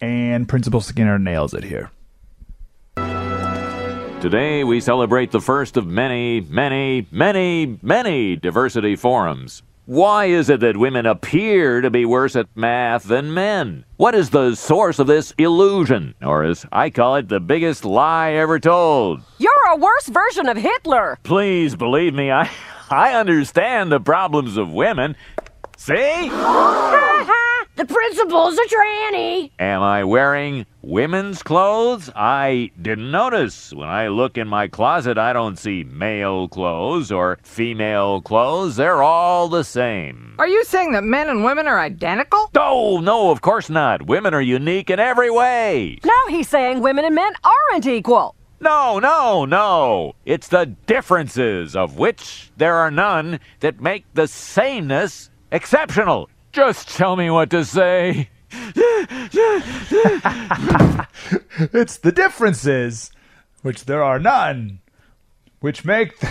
and 0.00 0.48
Principal 0.48 0.80
Skinner 0.80 1.18
nails 1.18 1.52
it 1.52 1.64
here. 1.64 1.90
Today, 4.20 4.64
we 4.64 4.80
celebrate 4.80 5.30
the 5.30 5.40
first 5.40 5.76
of 5.76 5.86
many, 5.86 6.40
many, 6.42 7.06
many, 7.10 7.78
many 7.82 8.36
diversity 8.36 8.94
forums. 8.94 9.62
Why 9.90 10.26
is 10.26 10.48
it 10.48 10.60
that 10.60 10.76
women 10.76 11.04
appear 11.04 11.80
to 11.80 11.90
be 11.90 12.04
worse 12.04 12.36
at 12.36 12.46
math 12.54 13.02
than 13.02 13.34
men? 13.34 13.84
What 13.96 14.14
is 14.14 14.30
the 14.30 14.54
source 14.54 15.00
of 15.00 15.08
this 15.08 15.34
illusion? 15.36 16.14
Or, 16.22 16.44
as 16.44 16.64
I 16.70 16.90
call 16.90 17.16
it, 17.16 17.28
the 17.28 17.40
biggest 17.40 17.84
lie 17.84 18.34
ever 18.34 18.60
told? 18.60 19.20
You're 19.38 19.50
a 19.68 19.74
worse 19.74 20.06
version 20.06 20.48
of 20.48 20.56
Hitler. 20.56 21.18
Please 21.24 21.74
believe 21.74 22.14
me, 22.14 22.30
I, 22.30 22.48
I 22.88 23.14
understand 23.14 23.90
the 23.90 23.98
problems 23.98 24.56
of 24.56 24.72
women. 24.72 25.16
See? 25.76 26.30
the 27.80 27.86
principal's 27.86 28.58
a 28.58 28.66
tranny. 28.66 29.50
Am 29.58 29.80
I 29.80 30.04
wearing 30.04 30.66
women's 30.82 31.42
clothes? 31.42 32.10
I 32.14 32.70
didn't 32.80 33.10
notice. 33.10 33.72
When 33.72 33.88
I 33.88 34.08
look 34.08 34.36
in 34.36 34.48
my 34.48 34.68
closet, 34.68 35.16
I 35.16 35.32
don't 35.32 35.58
see 35.58 35.84
male 35.84 36.46
clothes 36.46 37.10
or 37.10 37.38
female 37.42 38.20
clothes. 38.20 38.76
They're 38.76 39.02
all 39.02 39.48
the 39.48 39.64
same. 39.64 40.34
Are 40.38 40.46
you 40.46 40.62
saying 40.64 40.92
that 40.92 41.04
men 41.04 41.30
and 41.30 41.42
women 41.42 41.66
are 41.66 41.80
identical? 41.80 42.50
No, 42.54 42.98
no, 42.98 43.30
of 43.30 43.40
course 43.40 43.70
not. 43.70 44.02
Women 44.06 44.34
are 44.34 44.42
unique 44.42 44.90
in 44.90 45.00
every 45.00 45.30
way. 45.30 46.00
Now 46.04 46.24
he's 46.28 46.48
saying 46.48 46.80
women 46.80 47.06
and 47.06 47.14
men 47.14 47.32
aren't 47.42 47.86
equal. 47.86 48.34
No, 48.60 48.98
no, 48.98 49.46
no. 49.46 50.16
It's 50.26 50.48
the 50.48 50.66
differences, 50.66 51.74
of 51.74 51.96
which 51.96 52.52
there 52.58 52.74
are 52.74 52.90
none, 52.90 53.40
that 53.60 53.80
make 53.80 54.04
the 54.12 54.28
sameness 54.28 55.30
exceptional. 55.50 56.28
Just 56.52 56.88
tell 56.88 57.16
me 57.16 57.30
what 57.30 57.50
to 57.50 57.64
say. 57.64 58.28
It's 61.72 61.98
the 61.98 62.12
differences, 62.12 63.10
which 63.62 63.84
there 63.84 64.02
are 64.02 64.18
none, 64.18 64.80
which 65.60 65.84
make. 65.84 66.18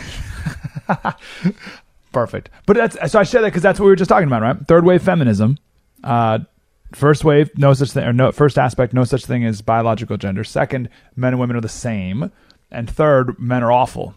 Perfect. 2.11 2.49
But 2.65 2.77
that's 2.77 3.11
so 3.11 3.19
I 3.19 3.23
share 3.23 3.41
that 3.41 3.49
because 3.49 3.61
that's 3.61 3.79
what 3.79 3.85
we 3.85 3.91
were 3.91 3.95
just 3.95 4.09
talking 4.09 4.27
about, 4.27 4.41
right? 4.41 4.57
Third 4.67 4.85
wave 4.85 5.03
feminism. 5.03 5.57
Uh, 6.03 6.39
first 6.93 7.23
wave, 7.23 7.55
no 7.57 7.73
such 7.73 7.91
thing, 7.91 8.05
or 8.05 8.13
no 8.13 8.31
first 8.31 8.57
aspect, 8.57 8.93
no 8.93 9.03
such 9.03 9.25
thing 9.25 9.45
as 9.45 9.61
biological 9.61 10.17
gender. 10.17 10.43
Second, 10.43 10.89
men 11.15 11.33
and 11.33 11.39
women 11.39 11.55
are 11.55 11.61
the 11.61 11.69
same, 11.69 12.31
and 12.71 12.89
third, 12.89 13.39
men 13.39 13.63
are 13.63 13.71
awful. 13.71 14.15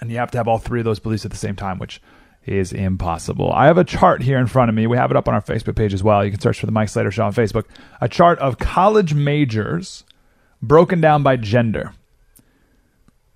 And 0.00 0.10
you 0.10 0.18
have 0.18 0.30
to 0.30 0.38
have 0.38 0.48
all 0.48 0.58
three 0.58 0.80
of 0.80 0.84
those 0.84 0.98
beliefs 0.98 1.24
at 1.24 1.30
the 1.30 1.36
same 1.36 1.56
time, 1.56 1.78
which 1.78 2.00
is 2.46 2.72
impossible. 2.72 3.52
I 3.52 3.66
have 3.66 3.78
a 3.78 3.84
chart 3.84 4.22
here 4.22 4.38
in 4.38 4.46
front 4.46 4.68
of 4.68 4.74
me. 4.74 4.86
We 4.86 4.96
have 4.96 5.10
it 5.10 5.16
up 5.16 5.28
on 5.28 5.34
our 5.34 5.42
Facebook 5.42 5.76
page 5.76 5.92
as 5.92 6.02
well. 6.02 6.24
You 6.24 6.30
can 6.30 6.40
search 6.40 6.60
for 6.60 6.66
the 6.66 6.72
Mike 6.72 6.88
Slater 6.88 7.10
Show 7.10 7.24
on 7.24 7.32
Facebook. 7.32 7.64
A 8.00 8.08
chart 8.08 8.38
of 8.38 8.58
college 8.58 9.14
majors 9.14 10.04
broken 10.62 11.00
down 11.00 11.22
by 11.22 11.36
gender. 11.36 11.92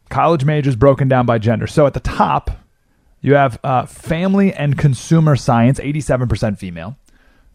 College 0.08 0.44
majors 0.44 0.76
broken 0.76 1.08
down 1.08 1.26
by 1.26 1.38
gender. 1.38 1.66
So 1.66 1.86
at 1.86 1.94
the 1.94 2.00
top, 2.00 2.50
you 3.20 3.34
have 3.34 3.58
uh, 3.62 3.86
family 3.86 4.52
and 4.52 4.78
consumer 4.78 5.36
science, 5.36 5.78
87% 5.78 6.58
female. 6.58 6.96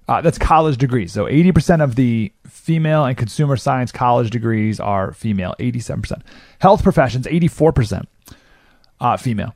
Uh, 0.08 0.22
that's 0.22 0.38
college 0.38 0.78
degrees. 0.78 1.12
So 1.12 1.26
80% 1.26 1.84
of 1.84 1.96
the 1.96 2.32
female 2.48 3.06
and 3.06 3.18
consumer 3.18 3.58
science 3.58 3.92
college 3.92 4.30
degrees 4.30 4.80
are 4.80 5.14
female, 5.14 5.56
87%. 5.60 6.22
Health 6.60 6.84
professions, 6.84 7.26
84% 7.26 8.06
uh, 9.00 9.18
female. 9.18 9.56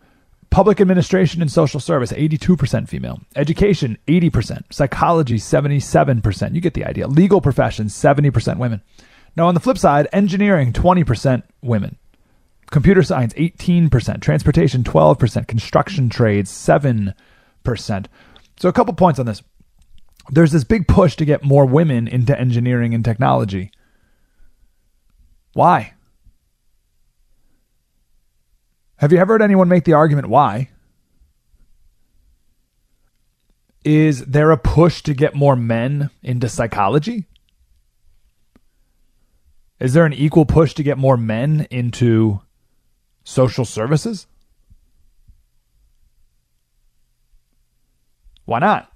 Public 0.50 0.82
administration 0.82 1.42
and 1.42 1.52
social 1.52 1.80
service, 1.80 2.12
82% 2.12 2.90
female. 2.90 3.22
Education, 3.36 3.98
80%. 4.08 4.64
Psychology, 4.72 5.36
77%. 5.38 6.56
You 6.56 6.62
get 6.62 6.74
the 6.74 6.86
idea. 6.86 7.08
Legal 7.08 7.40
professions, 7.40 7.94
70% 7.94 8.58
women. 8.58 8.82
Now, 9.36 9.48
on 9.48 9.54
the 9.54 9.60
flip 9.60 9.78
side, 9.78 10.08
engineering, 10.12 10.74
20% 10.74 11.44
women. 11.62 11.98
Computer 12.72 13.04
science, 13.04 13.34
18%. 13.34 14.22
Transportation, 14.22 14.84
12%. 14.84 15.48
Construction 15.48 16.10
trades, 16.10 16.52
7%. 16.52 17.14
So, 18.60 18.70
a 18.70 18.74
couple 18.74 18.94
points 18.96 19.20
on 19.20 19.28
this. 19.28 19.44
There's 20.32 20.52
this 20.52 20.64
big 20.64 20.88
push 20.88 21.16
to 21.18 21.26
get 21.26 21.44
more 21.44 21.66
women 21.66 22.08
into 22.08 22.40
engineering 22.40 22.94
and 22.94 23.06
technology. 23.06 23.72
Why? 25.54 25.94
Have 29.00 29.14
you 29.14 29.18
ever 29.18 29.36
heard 29.36 29.42
anyone 29.42 29.70
make 29.70 29.86
the 29.86 29.94
argument 29.94 30.28
why? 30.28 30.72
Is 33.86 34.26
there 34.26 34.52
a 34.52 34.58
push 34.58 35.02
to 35.04 35.14
get 35.14 35.34
more 35.34 35.56
men 35.56 36.10
into 36.22 36.50
psychology? 36.50 37.26
Is 39.80 39.94
there 39.94 40.06
an 40.06 40.12
equal 40.12 40.46
push 40.46 40.74
to 40.74 40.84
get 40.84 40.98
more 40.98 41.16
men 41.16 41.66
into 41.72 42.42
social 43.24 43.64
services? 43.64 44.28
Why 48.44 48.60
not? 48.60 48.92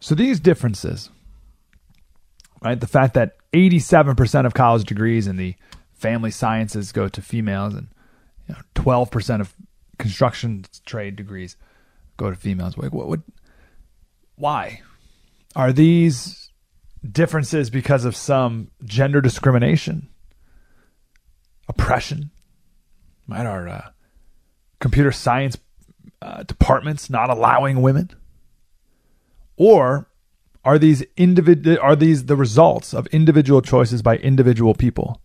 So 0.00 0.14
these 0.14 0.40
differences 0.40 1.10
right? 2.64 2.80
The 2.80 2.86
fact 2.86 3.14
that 3.14 3.36
87% 3.52 4.46
of 4.46 4.54
college 4.54 4.84
degrees 4.84 5.26
in 5.26 5.36
the 5.36 5.54
family 5.92 6.30
sciences 6.30 6.90
go 6.90 7.08
to 7.08 7.22
females 7.22 7.74
and 7.74 7.88
you 8.48 8.54
know, 8.54 8.60
12% 8.74 9.40
of 9.40 9.54
construction 9.98 10.64
trade 10.84 11.14
degrees 11.14 11.56
go 12.16 12.30
to 12.30 12.36
females. 12.36 12.76
Like, 12.76 12.92
what 12.92 13.08
would, 13.08 13.22
why? 14.36 14.82
Are 15.54 15.72
these 15.72 16.50
differences 17.08 17.70
because 17.70 18.04
of 18.04 18.16
some 18.16 18.70
gender 18.84 19.20
discrimination, 19.20 20.08
oppression? 21.68 22.30
Might 23.26 23.46
our 23.46 23.68
uh, 23.68 23.88
computer 24.80 25.12
science 25.12 25.56
uh, 26.20 26.42
departments 26.42 27.08
not 27.08 27.30
allowing 27.30 27.80
women? 27.82 28.10
Or 29.56 30.08
are 30.64 30.78
these 30.78 31.02
individ- 31.16 31.78
are 31.82 31.96
these 31.96 32.26
the 32.26 32.36
results 32.36 32.94
of 32.94 33.06
individual 33.08 33.60
choices 33.60 34.02
by 34.02 34.16
individual 34.16 34.74
people 34.74 35.20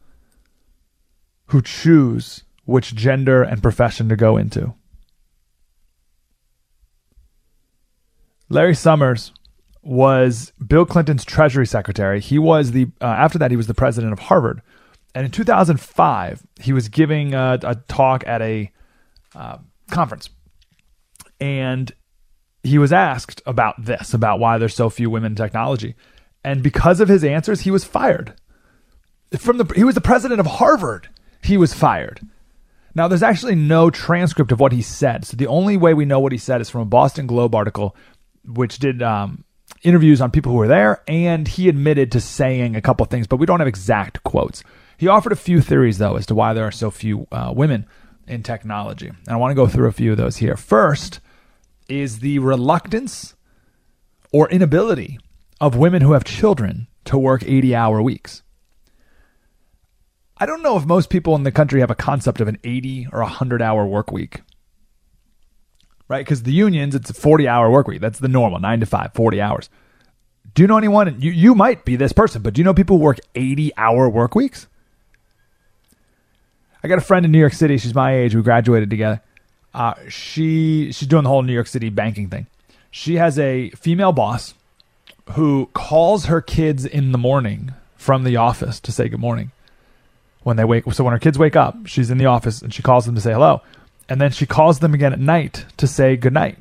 who 1.48 1.62
choose 1.62 2.44
which 2.66 2.94
gender 2.94 3.42
and 3.42 3.64
profession 3.64 4.10
to 4.10 4.16
go 4.16 4.38
into? 4.38 4.74
Larry 8.50 8.76
Summers 8.76 9.32
was 9.82 10.52
Bill 10.66 10.86
Clinton's 10.86 11.24
Treasury 11.24 11.66
Secretary. 11.66 12.20
He 12.20 12.38
was 12.38 12.72
the 12.72 12.88
uh, 13.00 13.06
after 13.06 13.38
that 13.38 13.52
he 13.52 13.58
was 13.58 13.68
the 13.68 13.74
president 13.74 14.12
of 14.12 14.20
Harvard, 14.20 14.62
and 15.16 15.26
in 15.26 15.32
2005 15.32 16.44
he 16.60 16.74
was 16.74 16.90
giving 16.90 17.34
a, 17.34 17.60
a 17.64 17.76
talk 17.88 18.24
at 18.28 18.42
a 18.42 18.72
uh, 19.36 19.60
conference, 19.90 20.30
and 21.40 21.94
he 22.64 22.78
was 22.78 22.92
asked 22.92 23.42
about 23.46 23.84
this, 23.84 24.14
about 24.14 24.40
why 24.40 24.58
there's 24.58 24.76
so 24.76 24.90
few 24.90 25.10
women 25.10 25.34
in 25.34 25.36
technology. 25.36 25.96
And 26.44 26.64
because 26.64 27.00
of 27.00 27.10
his 27.10 27.24
answers, 27.24 27.62
he 27.62 27.72
was 27.72 27.84
fired. 27.84 28.34
From 29.38 29.58
the 29.58 29.74
he 29.76 29.84
was 29.84 29.96
the 29.96 30.02
president 30.02 30.40
of 30.40 30.46
Harvard. 30.46 31.10
He 31.44 31.58
was 31.58 31.74
fired. 31.74 32.22
Now 32.96 33.08
there's 33.08 33.24
actually 33.24 33.56
no 33.56 33.90
transcript 33.90 34.52
of 34.52 34.60
what 34.60 34.72
he 34.72 34.82
said. 34.82 35.26
So 35.26 35.38
the 35.38 35.48
only 35.48 35.78
way 35.78 35.94
we 35.94 36.06
know 36.06 36.20
what 36.20 36.32
he 36.32 36.38
said 36.38 36.62
is 36.62 36.70
from 36.70 36.82
a 36.82 36.86
Boston 36.86 37.28
Globe 37.28 37.56
article 37.56 37.96
which 38.46 38.80
did 38.80 39.04
um, 39.04 39.44
interviews 39.84 40.22
on 40.22 40.32
people 40.32 40.52
who 40.52 40.58
were 40.58 40.68
there 40.68 41.04
and 41.08 41.48
he 41.48 41.70
admitted 41.70 42.12
to 42.14 42.22
saying 42.22 42.76
a 42.76 42.82
couple 42.82 43.06
things, 43.06 43.28
but 43.28 43.38
we 43.38 43.46
don't 43.46 43.60
have 43.60 43.68
exact 43.68 44.24
quotes. 44.24 44.64
He 44.98 45.08
offered 45.08 45.32
a 45.32 45.38
few 45.38 45.62
theories 45.62 45.98
though 45.98 46.16
as 46.16 46.26
to 46.28 46.36
why 46.36 46.54
there 46.54 46.66
are 46.66 46.72
so 46.72 46.90
few 46.90 47.28
uh, 47.32 47.54
women 47.56 47.86
in 48.28 48.44
technology. 48.44 49.08
And 49.08 49.30
I 49.30 49.36
want 49.36 49.52
to 49.52 49.56
go 49.56 49.68
through 49.68 49.88
a 49.88 49.94
few 49.94 50.12
of 50.12 50.18
those 50.18 50.38
here. 50.38 50.58
First, 50.58 51.20
is 51.90 52.20
the 52.20 52.40
reluctance 52.40 53.36
or 54.32 54.50
inability 54.50 55.20
of 55.60 55.76
women 55.76 56.02
who 56.02 56.14
have 56.14 56.24
children 56.24 56.88
to 57.06 57.18
work 57.18 57.44
80 57.46 57.76
hour 57.76 58.02
weeks. 58.02 58.44
I 60.38 60.46
don't 60.46 60.64
know 60.64 60.78
if 60.78 60.86
most 60.86 61.10
people 61.10 61.36
in 61.36 61.44
the 61.44 61.52
country 61.52 61.82
have 61.82 61.92
a 61.92 61.96
concept 61.96 62.40
of 62.40 62.48
an 62.48 62.58
80 62.64 63.08
or 63.12 63.22
100 63.22 63.62
hour 63.62 63.86
work 63.86 64.12
week. 64.12 64.42
Right? 66.08 66.26
Because 66.26 66.44
the 66.44 66.54
unions, 66.54 66.96
it's 66.96 67.10
a 67.10 67.14
40 67.14 67.48
hour 67.48 67.70
work 67.70 67.88
week. 67.88 68.02
That's 68.02 68.20
the 68.20 68.28
normal, 68.28 68.60
9 68.60 68.80
to 68.80 68.86
5, 68.86 69.14
40 69.14 69.42
hours. 69.42 69.70
Do 70.54 70.64
you 70.64 70.68
know 70.68 70.78
anyone? 70.78 71.22
You, 71.22 71.32
you 71.32 71.54
might 71.54 71.86
be 71.86 71.96
this 71.96 72.14
person, 72.14 72.42
but 72.42 72.54
do 72.54 72.62
you 72.62 72.66
know 72.66 72.74
people 72.74 72.98
who 72.98 73.04
work 73.04 73.20
80 73.36 73.72
hour 73.78 74.10
work 74.10 74.34
weeks? 74.34 74.68
I 76.82 76.88
got 76.88 76.98
a 76.98 77.02
friend 77.02 77.26
in 77.26 77.32
New 77.32 77.40
York 77.40 77.54
City. 77.54 77.78
She's 77.78 77.94
my 77.94 78.16
age. 78.16 78.34
We 78.34 78.42
graduated 78.42 78.90
together. 78.90 79.22
Uh, 79.74 79.94
she 80.08 80.92
she's 80.92 81.08
doing 81.08 81.24
the 81.24 81.30
whole 81.30 81.44
New 81.44 81.54
York 81.54 81.68
City 81.68 81.90
banking 81.90 82.30
thing. 82.30 82.48
She 82.92 83.16
has 83.16 83.38
a 83.38 83.70
female 83.72 84.12
boss 84.12 84.56
who 85.32 85.68
calls 85.74 86.26
her 86.26 86.42
kids 86.42 86.86
in 86.86 87.12
the 87.12 87.18
morning 87.18 87.74
from 87.96 88.24
the 88.24 88.36
office 88.36 88.80
to 88.80 88.92
say 88.92 89.10
good 89.10 89.20
morning 89.20 89.52
when 90.42 90.58
they 90.58 90.64
wake. 90.66 90.92
So 90.94 91.04
when 91.04 91.14
her 91.14 91.20
kids 91.20 91.38
wake 91.38 91.56
up, 91.56 91.86
she's 91.86 92.10
in 92.10 92.18
the 92.18 92.26
office 92.26 92.62
and 92.62 92.74
she 92.74 92.82
calls 92.82 93.06
them 93.06 93.14
to 93.16 93.22
say 93.22 93.34
hello, 93.34 93.62
and 94.08 94.20
then 94.20 94.32
she 94.32 94.46
calls 94.46 94.80
them 94.80 94.94
again 94.94 95.14
at 95.14 95.20
night 95.20 95.66
to 95.78 95.86
say 95.86 96.16
good 96.16 96.34
night. 96.34 96.58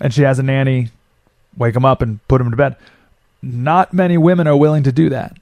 And 0.00 0.12
she 0.12 0.22
has 0.22 0.38
a 0.38 0.42
nanny 0.42 0.90
wake 1.56 1.74
them 1.74 1.84
up 1.84 2.02
and 2.02 2.26
put 2.26 2.38
them 2.38 2.50
to 2.50 2.56
bed. 2.56 2.76
Not 3.42 3.92
many 3.92 4.16
women 4.16 4.46
are 4.46 4.56
willing 4.56 4.82
to 4.84 4.92
do 4.92 5.10
that. 5.10 5.36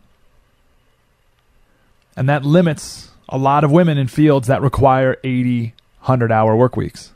And 2.17 2.29
that 2.29 2.45
limits 2.45 3.12
a 3.29 3.39
lot 3.39 3.65
of 3.65 3.71
women 3.71 3.99
in 3.99 4.09
fields 4.09 4.49
that 4.49 4.63
require 4.63 5.17
80, 5.25 5.75
100 6.01 6.33
hour 6.33 6.57
work 6.57 6.77
weeks. 6.77 7.13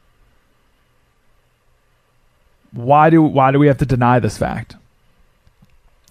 Why 2.72 3.10
do 3.10 3.22
why 3.22 3.52
do 3.52 3.58
we 3.58 3.68
have 3.68 3.78
to 3.78 3.86
deny 3.86 4.18
this 4.18 4.36
fact? 4.36 4.76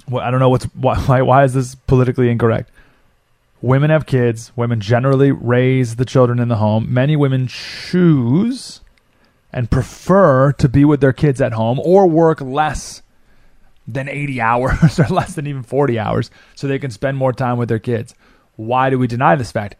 Well, 0.09 0.23
I 0.23 0.31
don't 0.31 0.39
know 0.39 0.49
what's 0.49 0.65
why 0.75 1.21
why 1.21 1.43
is 1.43 1.53
this 1.53 1.75
politically 1.75 2.29
incorrect? 2.29 2.71
Women 3.61 3.89
have 3.89 4.05
kids. 4.05 4.51
Women 4.55 4.79
generally 4.79 5.31
raise 5.31 5.95
the 5.95 6.05
children 6.05 6.39
in 6.39 6.47
the 6.47 6.57
home. 6.57 6.93
Many 6.93 7.15
women 7.15 7.47
choose 7.47 8.81
and 9.51 9.71
prefer 9.71 10.51
to 10.53 10.69
be 10.69 10.85
with 10.85 11.01
their 11.01 11.13
kids 11.13 11.41
at 11.41 11.53
home 11.53 11.79
or 11.79 12.07
work 12.07 12.41
less 12.41 13.01
than 13.87 14.09
80 14.09 14.41
hours 14.49 14.99
or 14.99 15.07
less 15.07 15.33
than 15.35 15.47
even 15.47 15.63
40 15.63 15.97
hours 15.97 16.29
so 16.55 16.67
they 16.67 16.79
can 16.79 16.91
spend 16.91 17.17
more 17.17 17.33
time 17.33 17.57
with 17.57 17.69
their 17.69 17.79
kids. 17.79 18.13
Why 18.55 18.89
do 18.89 18.97
we 18.97 19.07
deny 19.07 19.35
this 19.35 19.51
fact? 19.51 19.75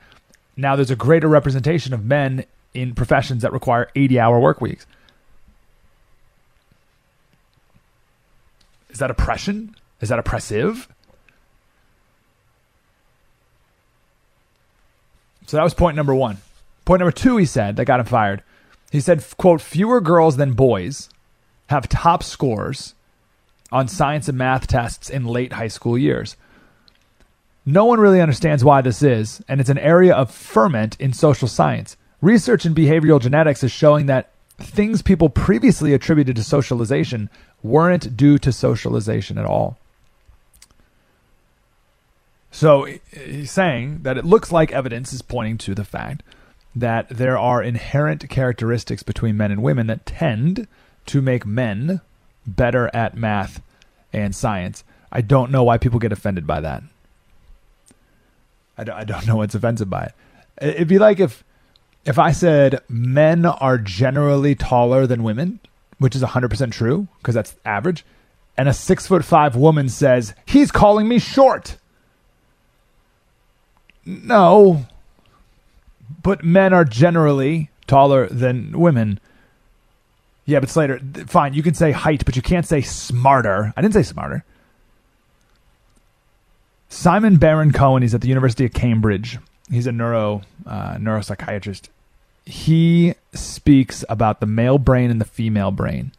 Now 0.58 0.76
there's 0.76 0.92
a 0.92 0.96
greater 0.96 1.28
representation 1.28 1.94
of 1.94 2.06
men 2.06 2.46
in 2.74 2.94
professions 2.94 3.42
that 3.42 3.54
require 3.54 3.90
80 3.96 4.20
hour 4.20 4.40
work 4.40 4.62
weeks. 4.62 4.86
Is 8.90 9.00
that 9.00 9.12
oppression? 9.12 9.76
Is 10.02 10.10
that 10.10 10.20
oppressive? 10.20 10.88
So 15.48 15.58
that 15.58 15.64
was 15.64 15.74
point 15.74 15.96
number 15.96 16.16
one. 16.16 16.38
Point 16.86 17.00
number 17.00 17.12
two, 17.12 17.38
he 17.38 17.46
said, 17.46 17.76
that 17.76 17.86
got 17.86 18.00
him 18.00 18.06
fired. 18.06 18.44
He 18.92 19.00
said, 19.00 19.24
quote, 19.38 19.62
fewer 19.62 20.00
girls 20.02 20.38
than 20.38 20.54
boys 20.54 21.10
have 21.68 21.90
top 21.90 22.24
scores 22.24 22.94
on 23.72 23.88
science 23.88 24.30
and 24.30 24.38
math 24.38 24.68
tests 24.68 25.10
in 25.10 25.26
late 25.26 25.54
high 25.54 25.68
school 25.68 25.98
years. 25.98 26.38
No 27.66 27.86
one 27.86 28.00
really 28.00 28.22
understands 28.22 28.64
why 28.64 28.82
this 28.82 29.02
is, 29.02 29.42
and 29.48 29.60
it's 29.60 29.70
an 29.70 29.80
area 29.80 30.14
of 30.14 30.30
ferment 30.30 31.00
in 31.00 31.14
social 31.14 31.48
science. 31.48 31.98
Research 32.22 32.66
in 32.66 32.76
behavioral 32.76 33.20
genetics 33.20 33.64
is 33.64 33.72
showing 33.72 34.06
that 34.06 34.32
things 34.58 35.02
people 35.02 35.30
previously 35.30 35.94
attributed 35.94 36.36
to 36.36 36.44
socialization 36.44 37.30
weren't 37.64 38.16
due 38.16 38.38
to 38.38 38.52
socialization 38.52 39.38
at 39.38 39.46
all. 39.46 39.78
So 42.52 42.88
he's 43.12 43.52
saying 43.52 44.04
that 44.04 44.18
it 44.18 44.24
looks 44.24 44.52
like 44.52 44.72
evidence 44.72 45.12
is 45.12 45.22
pointing 45.22 45.58
to 45.60 45.76
the 45.76 45.84
fact 45.84 46.24
that 46.76 47.10
there 47.10 47.38
are 47.38 47.62
inherent 47.62 48.30
characteristics 48.30 49.04
between 49.04 49.36
men 49.36 49.52
and 49.52 49.64
women 49.64 49.88
that 49.88 50.06
tend 50.06 50.68
to 51.08 51.22
make 51.22 51.46
men 51.46 52.02
better 52.46 52.90
at 52.94 53.18
math 53.18 53.62
and 54.14 54.36
science. 54.36 54.84
I 55.12 55.22
don't 55.22 55.52
know 55.52 55.64
why 55.64 55.78
people 55.78 56.00
get 56.00 56.12
offended 56.12 56.46
by 56.46 56.62
that. 56.62 56.84
I 58.78 58.84
don't, 58.84 58.96
I 58.96 59.04
don't 59.04 59.26
know 59.28 59.38
what's 59.38 59.56
offensive 59.56 59.90
by 59.90 60.06
it. 60.06 60.14
It'd 60.62 60.88
be 60.88 61.00
like 61.00 61.20
if 61.20 61.44
if 62.06 62.20
I 62.20 62.32
said 62.32 62.82
men 62.88 63.46
are 63.46 63.78
generally 63.78 64.56
taller 64.56 65.08
than 65.08 65.24
women, 65.24 65.60
which 65.98 66.16
is 66.16 66.22
100% 66.22 66.72
true 66.72 67.08
because 67.18 67.36
that's 67.36 67.56
average, 67.66 68.06
and 68.58 68.70
a 68.70 68.74
six 68.74 69.08
foot 69.08 69.26
five 69.26 69.56
woman 69.56 69.90
says, 69.90 70.34
he's 70.46 70.72
calling 70.72 71.08
me 71.08 71.20
short. 71.20 71.78
No. 74.06 74.86
But 76.22 76.44
men 76.44 76.74
are 76.74 76.86
generally 76.86 77.70
taller 77.88 78.28
than 78.28 78.80
women. 78.80 79.20
Yeah, 80.46 80.60
but 80.60 80.70
Slater, 80.70 81.00
fine, 81.26 81.56
you 81.56 81.64
can 81.64 81.74
say 81.74 81.92
height, 81.92 82.24
but 82.24 82.36
you 82.36 82.42
can't 82.42 82.68
say 82.68 82.82
smarter. 82.82 83.74
I 83.76 83.82
didn't 83.82 83.96
say 83.96 84.04
smarter. 84.04 84.44
Simon 86.96 87.36
Baron 87.36 87.74
Cohen, 87.74 88.04
he's 88.04 88.16
at 88.16 88.22
the 88.22 88.30
University 88.30 88.64
of 88.66 88.74
Cambridge. 88.74 89.38
He's 89.70 89.86
a 89.86 89.92
neuro 89.92 90.42
uh, 90.66 90.96
neuropsychiatrist. 90.96 91.90
He 92.46 93.16
speaks 93.34 94.06
about 94.08 94.40
the 94.40 94.46
male 94.46 94.78
brain 94.78 95.12
and 95.12 95.20
the 95.20 95.26
female 95.26 95.72
brain. 95.72 96.14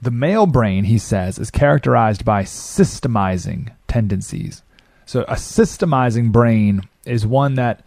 The 0.00 0.10
male 0.10 0.46
brain, 0.46 0.84
he 0.84 0.96
says, 0.98 1.38
is 1.38 1.50
characterized 1.50 2.24
by 2.24 2.44
systemizing 2.44 3.72
tendencies. 3.86 4.62
So 5.04 5.22
a 5.22 5.34
systemizing 5.34 6.32
brain 6.32 6.88
is 7.04 7.26
one 7.26 7.54
that 7.56 7.84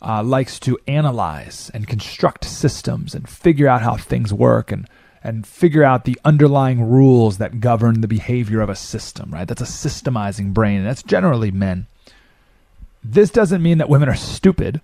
uh, 0.00 0.22
likes 0.22 0.60
to 0.60 0.78
analyze 0.86 1.72
and 1.74 1.88
construct 1.88 2.44
systems 2.44 3.16
and 3.16 3.28
figure 3.28 3.66
out 3.66 3.82
how 3.82 3.96
things 3.96 4.32
work 4.32 4.70
and 4.70 4.88
and 5.24 5.46
figure 5.46 5.82
out 5.82 6.04
the 6.04 6.20
underlying 6.22 6.82
rules 6.82 7.38
that 7.38 7.58
govern 7.58 8.02
the 8.02 8.08
behavior 8.08 8.60
of 8.60 8.68
a 8.68 8.76
system, 8.76 9.30
right? 9.30 9.48
That's 9.48 9.62
a 9.62 9.64
systemizing 9.64 10.52
brain, 10.52 10.78
and 10.78 10.86
that's 10.86 11.02
generally 11.02 11.50
men. 11.50 11.86
This 13.02 13.30
doesn't 13.30 13.62
mean 13.62 13.78
that 13.78 13.88
women 13.88 14.10
are 14.10 14.16
stupid. 14.16 14.82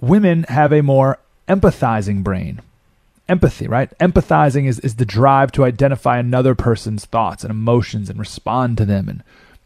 Women 0.00 0.44
have 0.44 0.72
a 0.72 0.82
more 0.82 1.18
empathizing 1.48 2.22
brain. 2.22 2.60
Empathy, 3.28 3.66
right? 3.66 3.90
Empathizing 3.98 4.68
is, 4.68 4.78
is 4.80 4.96
the 4.96 5.04
drive 5.04 5.50
to 5.52 5.64
identify 5.64 6.18
another 6.18 6.54
person's 6.54 7.04
thoughts 7.04 7.42
and 7.42 7.50
emotions 7.50 8.08
and 8.08 8.20
respond 8.20 8.76
to 8.78 8.84
them 8.84 9.08
and 9.08 9.24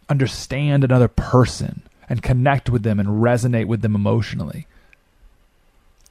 understand 0.08 0.82
another 0.82 1.08
person 1.08 1.82
and 2.08 2.22
connect 2.22 2.70
with 2.70 2.84
them 2.84 2.98
and 2.98 3.22
resonate 3.22 3.66
with 3.66 3.82
them 3.82 3.94
emotionally. 3.94 4.66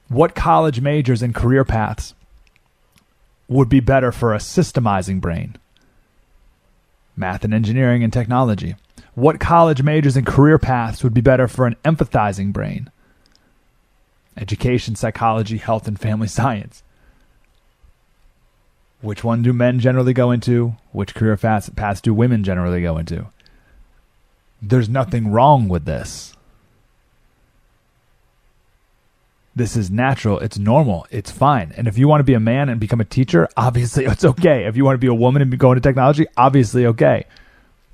What 0.08 0.36
college 0.36 0.80
majors 0.80 1.22
and 1.22 1.34
career 1.34 1.64
paths 1.64 2.14
would 3.48 3.68
be 3.68 3.80
better 3.80 4.12
for 4.12 4.34
a 4.34 4.38
systemizing 4.38 5.20
brain? 5.20 5.56
Math 7.16 7.44
and 7.44 7.54
engineering 7.54 8.02
and 8.02 8.12
technology. 8.12 8.76
What 9.14 9.40
college 9.40 9.82
majors 9.82 10.16
and 10.16 10.26
career 10.26 10.58
paths 10.58 11.02
would 11.02 11.14
be 11.14 11.20
better 11.20 11.48
for 11.48 11.66
an 11.66 11.76
empathizing 11.84 12.52
brain? 12.52 12.90
Education, 14.36 14.94
psychology, 14.94 15.56
health, 15.56 15.88
and 15.88 15.98
family 15.98 16.28
science. 16.38 16.82
Which 19.00 19.24
one 19.24 19.42
do 19.42 19.52
men 19.52 19.80
generally 19.80 20.12
go 20.12 20.30
into? 20.30 20.76
Which 20.92 21.14
career 21.14 21.36
paths, 21.36 22.00
do 22.00 22.12
women 22.12 22.44
generally 22.44 22.82
go 22.82 22.98
into? 22.98 23.26
There's 24.60 24.88
nothing 24.88 25.30
wrong 25.30 25.68
with 25.68 25.84
this. 25.84 26.35
This 29.56 29.74
is 29.74 29.90
natural. 29.90 30.38
It's 30.40 30.58
normal. 30.58 31.06
It's 31.10 31.30
fine. 31.30 31.72
And 31.78 31.88
if 31.88 31.96
you 31.96 32.06
want 32.06 32.20
to 32.20 32.24
be 32.24 32.34
a 32.34 32.40
man 32.40 32.68
and 32.68 32.78
become 32.78 33.00
a 33.00 33.06
teacher, 33.06 33.48
obviously 33.56 34.04
it's 34.06 34.24
okay. 34.24 34.66
If 34.66 34.76
you 34.76 34.84
want 34.84 34.94
to 34.94 34.98
be 34.98 35.06
a 35.06 35.14
woman 35.14 35.40
and 35.40 35.58
go 35.58 35.72
into 35.72 35.80
technology, 35.80 36.26
obviously 36.36 36.84
okay. 36.86 37.24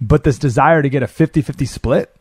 But 0.01 0.25
this 0.25 0.39
desire 0.39 0.83
to 0.83 0.89
get 0.89 1.05
a 1.05 1.07
50-50 1.07 1.69
split, 1.69 2.15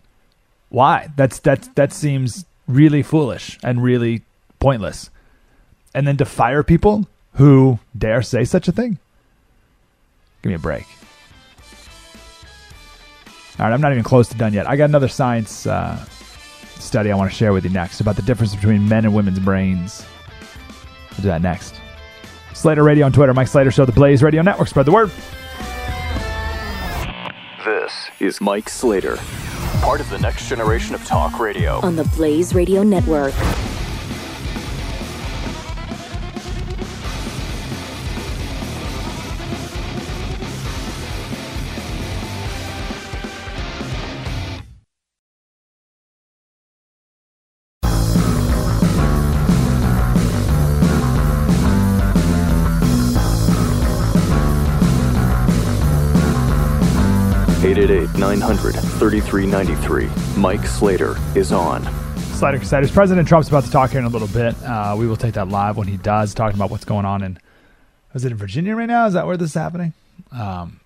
why? 0.70 1.10
That's 1.18 1.40
that's 1.40 1.68
that 1.70 1.92
seems 1.92 2.46
really 2.68 3.02
foolish 3.02 3.60
and 3.64 3.84
really 3.84 4.22
pointless. 4.60 5.10
And 5.94 6.08
then 6.08 6.18
to 6.18 6.26
fire 6.26 6.64
people 6.64 7.08
who 7.34 7.80
dare 7.98 8.22
say 8.22 8.46
such 8.46 8.68
a 8.68 8.72
thing? 8.72 9.00
Give 10.44 10.52
me 10.52 10.56
a 10.56 10.60
break. 10.60 10.86
All 13.60 13.66
right, 13.66 13.74
I'm 13.74 13.82
not 13.82 13.92
even 13.92 14.04
close 14.04 14.30
to 14.30 14.38
done 14.38 14.54
yet. 14.54 14.70
I 14.70 14.76
got 14.76 14.86
another 14.86 15.08
science 15.08 15.68
uh, 15.68 16.04
study 16.82 17.12
I 17.12 17.16
want 17.16 17.32
to 17.32 17.36
share 17.36 17.54
with 17.54 17.64
you 17.64 17.70
next 17.70 18.02
about 18.02 18.16
the 18.16 18.22
difference 18.22 18.56
between 18.56 18.88
men 18.88 19.06
and 19.06 19.14
women's 19.14 19.40
brains. 19.40 20.06
We'll 21.12 21.22
do 21.22 21.28
that 21.28 21.42
next. 21.42 21.76
Slater 22.54 22.84
Radio 22.84 23.06
on 23.06 23.12
Twitter, 23.12 23.34
Mike 23.34 23.48
Slater 23.48 23.72
Show, 23.72 23.86
the 23.86 23.92
Blaze 23.92 24.22
Radio 24.24 24.42
Network. 24.42 24.68
Spread 24.68 24.86
the 24.86 24.92
word. 24.92 25.12
This 27.66 28.10
is 28.20 28.42
Mike 28.42 28.70
Slater, 28.70 29.18
part 29.82 30.02
of 30.02 30.10
the 30.10 30.18
next 30.20 30.48
generation 30.50 30.96
of 30.96 31.04
talk 31.06 31.40
radio. 31.40 31.80
on 31.82 31.96
the 31.96 32.04
Blaze 32.16 32.54
Radio 32.56 32.84
Network. 32.84 33.34
900 58.42 58.74
3393. 58.74 60.42
Mike 60.42 60.66
Slater 60.66 61.16
is 61.36 61.52
on. 61.52 61.84
Slater 62.34 62.58
Crusaders. 62.58 62.90
President 62.90 63.28
Trump's 63.28 63.48
about 63.50 63.66
to 63.66 63.72
talk 63.72 63.92
here 63.92 64.00
in 64.00 64.06
a 64.06 64.10
little 64.10 64.28
bit. 64.28 64.60
Uh, 64.64 64.96
we 64.98 65.06
will 65.06 65.16
take 65.16 65.36
that 65.36 65.50
live 65.50 65.78
when 65.78 65.88
he 65.88 65.98
does, 65.98 66.34
talking 66.34 66.58
about 66.58 66.72
what's 66.72 66.84
going 66.84 67.06
on 67.06 67.22
in. 67.22 67.38
Is 68.16 68.26
it 68.26 68.32
in 68.32 68.40
Virginia 68.40 68.76
right 68.76 68.88
now? 68.88 69.06
Is 69.06 69.14
that 69.14 69.28
where 69.28 69.38
this 69.38 69.52
is 69.52 69.54
happening? 69.54 69.94
Um, 70.32 70.80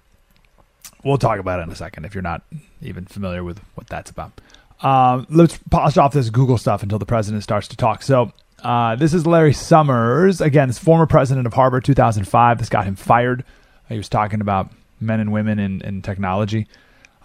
we'll 1.02 1.18
talk 1.18 1.40
about 1.40 1.62
it 1.62 1.64
in 1.64 1.70
a 1.70 1.76
second 1.78 2.04
if 2.04 2.14
you're 2.14 2.22
not 2.22 2.42
even 2.82 3.06
familiar 3.06 3.42
with 3.42 3.62
what 3.76 3.88
that's 3.88 4.12
about. 4.12 4.34
Um, 4.82 5.26
let's 5.30 5.58
polish 5.72 5.96
off 5.96 6.12
this 6.12 6.30
Google 6.30 6.58
stuff 6.58 6.84
until 6.84 7.00
the 7.00 7.06
president 7.06 7.42
starts 7.42 7.70
to 7.70 7.78
talk. 7.78 8.04
So, 8.04 8.34
uh, 8.64 8.98
this 8.98 9.14
is 9.14 9.26
Larry 9.26 9.54
Summers. 9.54 10.42
Again, 10.42 10.68
this 10.68 10.78
former 10.78 11.06
president 11.06 11.48
of 11.48 11.54
Harvard, 11.54 11.86
2005. 11.86 12.58
This 12.58 12.68
got 12.68 12.84
him 12.84 12.98
fired. 12.98 13.46
He 13.88 13.96
was 13.96 14.10
talking 14.10 14.42
about 14.42 14.72
men 15.00 15.22
and 15.22 15.32
women 15.32 15.58
in, 15.58 15.82
in 15.84 16.02
technology. 16.02 16.68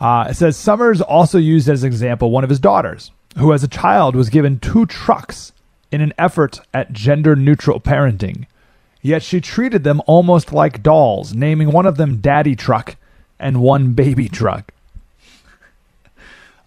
Uh, 0.01 0.29
it 0.31 0.35
says 0.35 0.57
Summers 0.57 1.01
also 1.01 1.39
used 1.39 1.69
as 1.69 1.83
an 1.83 1.89
example 1.89 2.31
one 2.31 2.43
of 2.43 2.51
his 2.51 2.59
daughters, 2.59 3.11
who 3.37 3.53
as 3.53 3.63
a 3.63 3.69
child 3.69 4.17
was 4.17 4.31
given 4.31 4.59
two 4.59 4.87
trucks 4.87 5.53
in 5.93 6.01
an 6.01 6.15
effort 6.17 6.61
at 6.73 6.93
gender 6.93 7.37
neutral 7.37 7.81
parenting. 7.81 8.47
Yet 9.03 9.23
she 9.23 9.41
treated 9.41 9.85
them 9.85 10.01
almost 10.07 10.53
like 10.53 10.83
dolls, 10.83 11.35
naming 11.35 11.71
one 11.71 11.87
of 11.87 11.97
them 11.97 12.19
Daddy 12.19 12.55
Truck 12.57 12.97
and 13.39 13.61
one 13.61 13.93
Baby 13.93 14.29
Truck. 14.29 14.73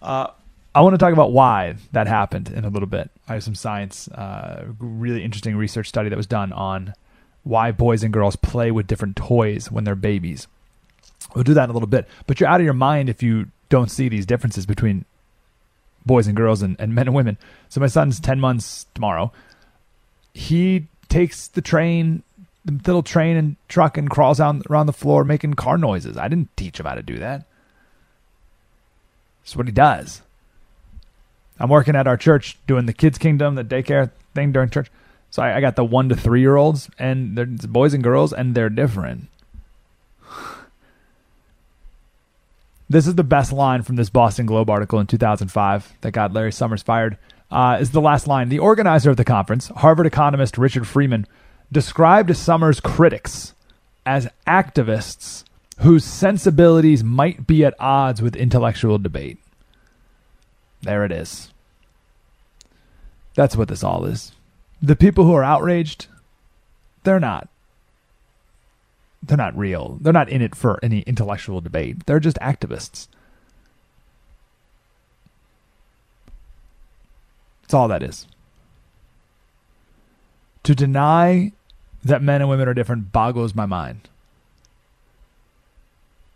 Uh, 0.01 0.27
I 0.75 0.81
want 0.81 0.95
to 0.95 0.97
talk 0.97 1.13
about 1.13 1.31
why 1.31 1.75
that 1.93 2.07
happened 2.07 2.49
in 2.49 2.65
a 2.65 2.69
little 2.69 2.89
bit. 2.89 3.09
I 3.29 3.35
have 3.35 3.43
some 3.43 3.55
science, 3.55 4.09
uh, 4.09 4.65
really 4.79 5.23
interesting 5.23 5.55
research 5.55 5.87
study 5.87 6.09
that 6.09 6.17
was 6.17 6.27
done 6.27 6.51
on 6.51 6.93
why 7.43 7.71
boys 7.71 8.03
and 8.03 8.11
girls 8.11 8.35
play 8.35 8.69
with 8.69 8.85
different 8.85 9.15
toys 9.15 9.71
when 9.71 9.85
they're 9.85 9.95
babies. 9.95 10.47
We'll 11.33 11.43
do 11.43 11.53
that 11.53 11.65
in 11.65 11.69
a 11.69 11.73
little 11.73 11.87
bit. 11.87 12.07
But 12.27 12.39
you're 12.39 12.49
out 12.49 12.59
of 12.59 12.65
your 12.65 12.73
mind 12.73 13.09
if 13.09 13.23
you 13.23 13.47
don't 13.69 13.89
see 13.89 14.09
these 14.09 14.25
differences 14.25 14.65
between 14.65 15.05
boys 16.05 16.27
and 16.27 16.35
girls 16.35 16.61
and, 16.61 16.75
and 16.79 16.93
men 16.93 17.07
and 17.07 17.15
women. 17.15 17.37
So 17.69 17.79
my 17.79 17.87
son's 17.87 18.19
10 18.19 18.39
months 18.39 18.85
tomorrow. 18.93 19.31
He 20.33 20.87
takes 21.09 21.47
the 21.47 21.61
train, 21.61 22.23
the 22.65 22.73
little 22.73 23.03
train 23.03 23.37
and 23.37 23.55
truck 23.67 23.97
and 23.97 24.09
crawls 24.09 24.39
out 24.39 24.65
around 24.69 24.87
the 24.87 24.93
floor 24.93 25.23
making 25.23 25.53
car 25.55 25.77
noises. 25.77 26.17
I 26.17 26.27
didn't 26.27 26.55
teach 26.57 26.79
him 26.79 26.85
how 26.85 26.95
to 26.95 27.03
do 27.03 27.17
that. 27.19 27.45
That's 29.43 29.55
what 29.55 29.67
he 29.67 29.73
does. 29.73 30.21
I'm 31.59 31.69
working 31.69 31.95
at 31.95 32.07
our 32.07 32.17
church 32.17 32.57
doing 32.67 32.85
the 32.85 32.93
kids' 32.93 33.17
kingdom, 33.17 33.55
the 33.55 33.63
daycare 33.63 34.11
thing 34.33 34.51
during 34.51 34.69
church. 34.69 34.89
So 35.29 35.41
I, 35.41 35.57
I 35.57 35.61
got 35.61 35.75
the 35.75 35.85
one 35.85 36.09
to 36.09 36.15
three 36.15 36.41
year 36.41 36.55
olds, 36.55 36.89
and 36.97 37.37
they're 37.37 37.45
boys 37.45 37.93
and 37.93 38.03
girls, 38.03 38.33
and 38.33 38.55
they're 38.55 38.69
different. 38.69 39.27
This 42.93 43.07
is 43.07 43.15
the 43.15 43.23
best 43.23 43.51
line 43.51 43.81
from 43.81 43.95
this 43.95 44.11
Boston 44.11 44.45
Globe 44.45 44.69
article 44.69 44.99
in 44.99 45.07
2005 45.07 45.93
that 46.01 46.11
got 46.11 46.31
Larry 46.31 46.51
Summers 46.51 46.83
fired. 46.83 47.17
Uh, 47.49 47.79
is 47.81 47.89
the 47.89 47.99
last 47.99 48.27
line. 48.27 48.49
The 48.49 48.59
organizer 48.59 49.09
of 49.09 49.17
the 49.17 49.25
conference, 49.25 49.69
Harvard 49.69 50.05
economist 50.05 50.59
Richard 50.59 50.85
Freeman, 50.85 51.25
described 51.71 52.37
Summers' 52.37 52.79
critics 52.79 53.55
as 54.05 54.29
activists 54.45 55.43
whose 55.79 56.05
sensibilities 56.05 57.03
might 57.03 57.47
be 57.47 57.65
at 57.65 57.73
odds 57.79 58.21
with 58.21 58.35
intellectual 58.35 58.99
debate. 58.99 59.39
There 60.83 61.03
it 61.03 61.11
is. 61.11 61.51
That's 63.33 63.55
what 63.55 63.69
this 63.69 63.83
all 63.83 64.05
is. 64.05 64.33
The 64.83 64.95
people 64.95 65.25
who 65.25 65.33
are 65.33 65.43
outraged, 65.43 66.05
they're 67.03 67.19
not 67.19 67.49
they're 69.23 69.37
not 69.37 69.57
real. 69.57 69.97
They're 70.01 70.13
not 70.13 70.29
in 70.29 70.41
it 70.41 70.55
for 70.55 70.79
any 70.83 71.01
intellectual 71.01 71.61
debate. 71.61 72.05
They're 72.05 72.19
just 72.19 72.37
activists. 72.37 73.07
That's 77.61 77.73
all 77.73 77.87
that 77.87 78.03
is. 78.03 78.27
To 80.63 80.75
deny 80.75 81.53
that 82.03 82.21
men 82.21 82.41
and 82.41 82.49
women 82.49 82.67
are 82.67 82.73
different 82.73 83.11
boggles 83.11 83.55
my 83.55 83.65
mind. 83.65 84.09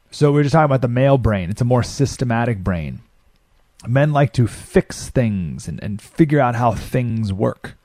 So 0.09 0.31
we 0.31 0.39
are 0.39 0.43
just 0.43 0.53
talking 0.53 0.65
about 0.65 0.81
the 0.81 0.87
male 0.87 1.17
brain. 1.17 1.49
It's 1.49 1.61
a 1.61 1.65
more 1.65 1.83
systematic 1.83 2.63
brain. 2.63 3.01
Men 3.85 4.13
like 4.13 4.33
to 4.33 4.47
fix 4.47 5.09
things 5.09 5.67
and, 5.67 5.81
and 5.83 6.01
figure 6.01 6.39
out 6.39 6.55
how 6.55 6.71
things 6.71 7.31
work. 7.31 7.77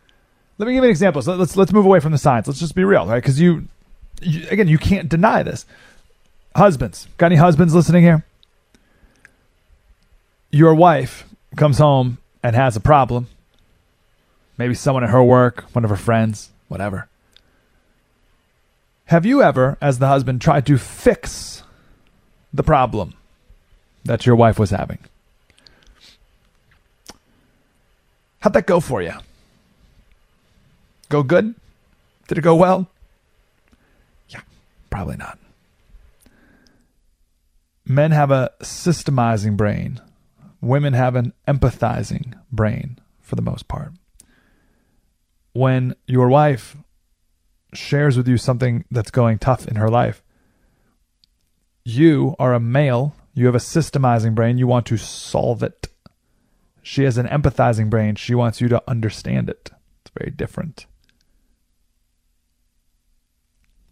Let 0.59 0.67
me 0.67 0.75
give 0.75 0.85
you 0.85 0.89
an 0.89 0.91
example. 0.91 1.23
So 1.23 1.35
let's 1.35 1.57
let's 1.57 1.73
move 1.73 1.85
away 1.85 2.01
from 2.01 2.13
the 2.13 2.19
science. 2.19 2.47
Let's 2.47 2.61
just 2.61 2.75
be 2.75 2.85
real, 2.85 3.07
right? 3.07 3.17
Because 3.17 3.41
you 3.41 3.69
you, 4.21 4.47
again, 4.51 4.69
you 4.69 4.79
can't 4.79 5.09
deny 5.09 5.43
this. 5.43 5.67
Husbands, 6.55 7.09
got 7.17 7.27
any 7.27 7.37
husbands 7.37 7.75
listening 7.75 8.03
here? 8.03 8.25
Your 10.51 10.75
wife 10.75 11.25
comes 11.57 11.79
home 11.79 12.19
and 12.43 12.55
has 12.55 12.77
a 12.77 12.81
problem. 12.81 13.29
Maybe 14.59 14.75
someone 14.75 15.03
at 15.03 15.11
her 15.11 15.23
work, 15.23 15.65
one 15.73 15.85
of 15.85 15.91
her 15.91 15.97
friends, 15.97 16.51
whatever. 16.69 17.09
Have 19.07 19.27
you 19.27 19.43
ever, 19.43 19.77
as 19.81 19.99
the 19.99 20.09
husband, 20.09 20.41
tried 20.41 20.67
to 20.67 20.79
fix 20.79 21.63
the 22.53 22.63
problem 22.63 23.15
that 24.05 24.27
your 24.27 24.37
wife 24.37 24.59
was 24.59 24.71
having? 24.71 24.99
How'd 28.41 28.55
that 28.55 28.67
go 28.67 28.81
for 28.81 29.01
you? 29.01 29.13
Go 31.09 31.23
good? 31.23 31.55
Did 32.29 32.39
it 32.39 32.43
go 32.43 32.57
well? 32.57 32.89
Probably 34.93 35.17
not. 35.17 35.39
Men 37.87 38.11
have 38.11 38.31
a 38.31 38.51
systemizing 38.61 39.57
brain. 39.57 40.01
Women 40.61 40.93
have 40.93 41.17
an 41.17 41.33
empathizing 41.49 42.35
brain 42.53 42.99
for 43.21 43.35
the 43.35 43.43
most 43.43 43.69
part. 43.69 43.93
When 45.55 45.97
your 46.07 46.29
wife 46.29 46.77
shares 47.73 48.19
with 48.19 48.29
you 48.29 48.37
something 48.37 48.85
that's 48.91 49.11
going 49.11 49.39
tough 49.39 49.67
in 49.67 49.77
her 49.77 49.89
life, 49.89 50.23
you 51.85 52.37
are 52.39 52.53
a 52.53 52.61
male, 52.61 53.17
you 53.33 53.47
have 53.47 53.55
a 53.55 53.59
systemizing 53.59 54.35
brain, 54.35 54.59
you 54.59 54.67
want 54.67 54.85
to 54.87 54.99
solve 54.99 55.63
it. 55.63 55.89
She 56.83 57.05
has 57.05 57.17
an 57.17 57.27
empathizing 57.29 57.89
brain, 57.89 58.15
she 58.17 58.35
wants 58.35 58.61
you 58.61 58.69
to 58.69 58.83
understand 58.87 59.49
it. 59.49 59.71
It's 60.03 60.13
very 60.17 60.31
different. 60.31 60.85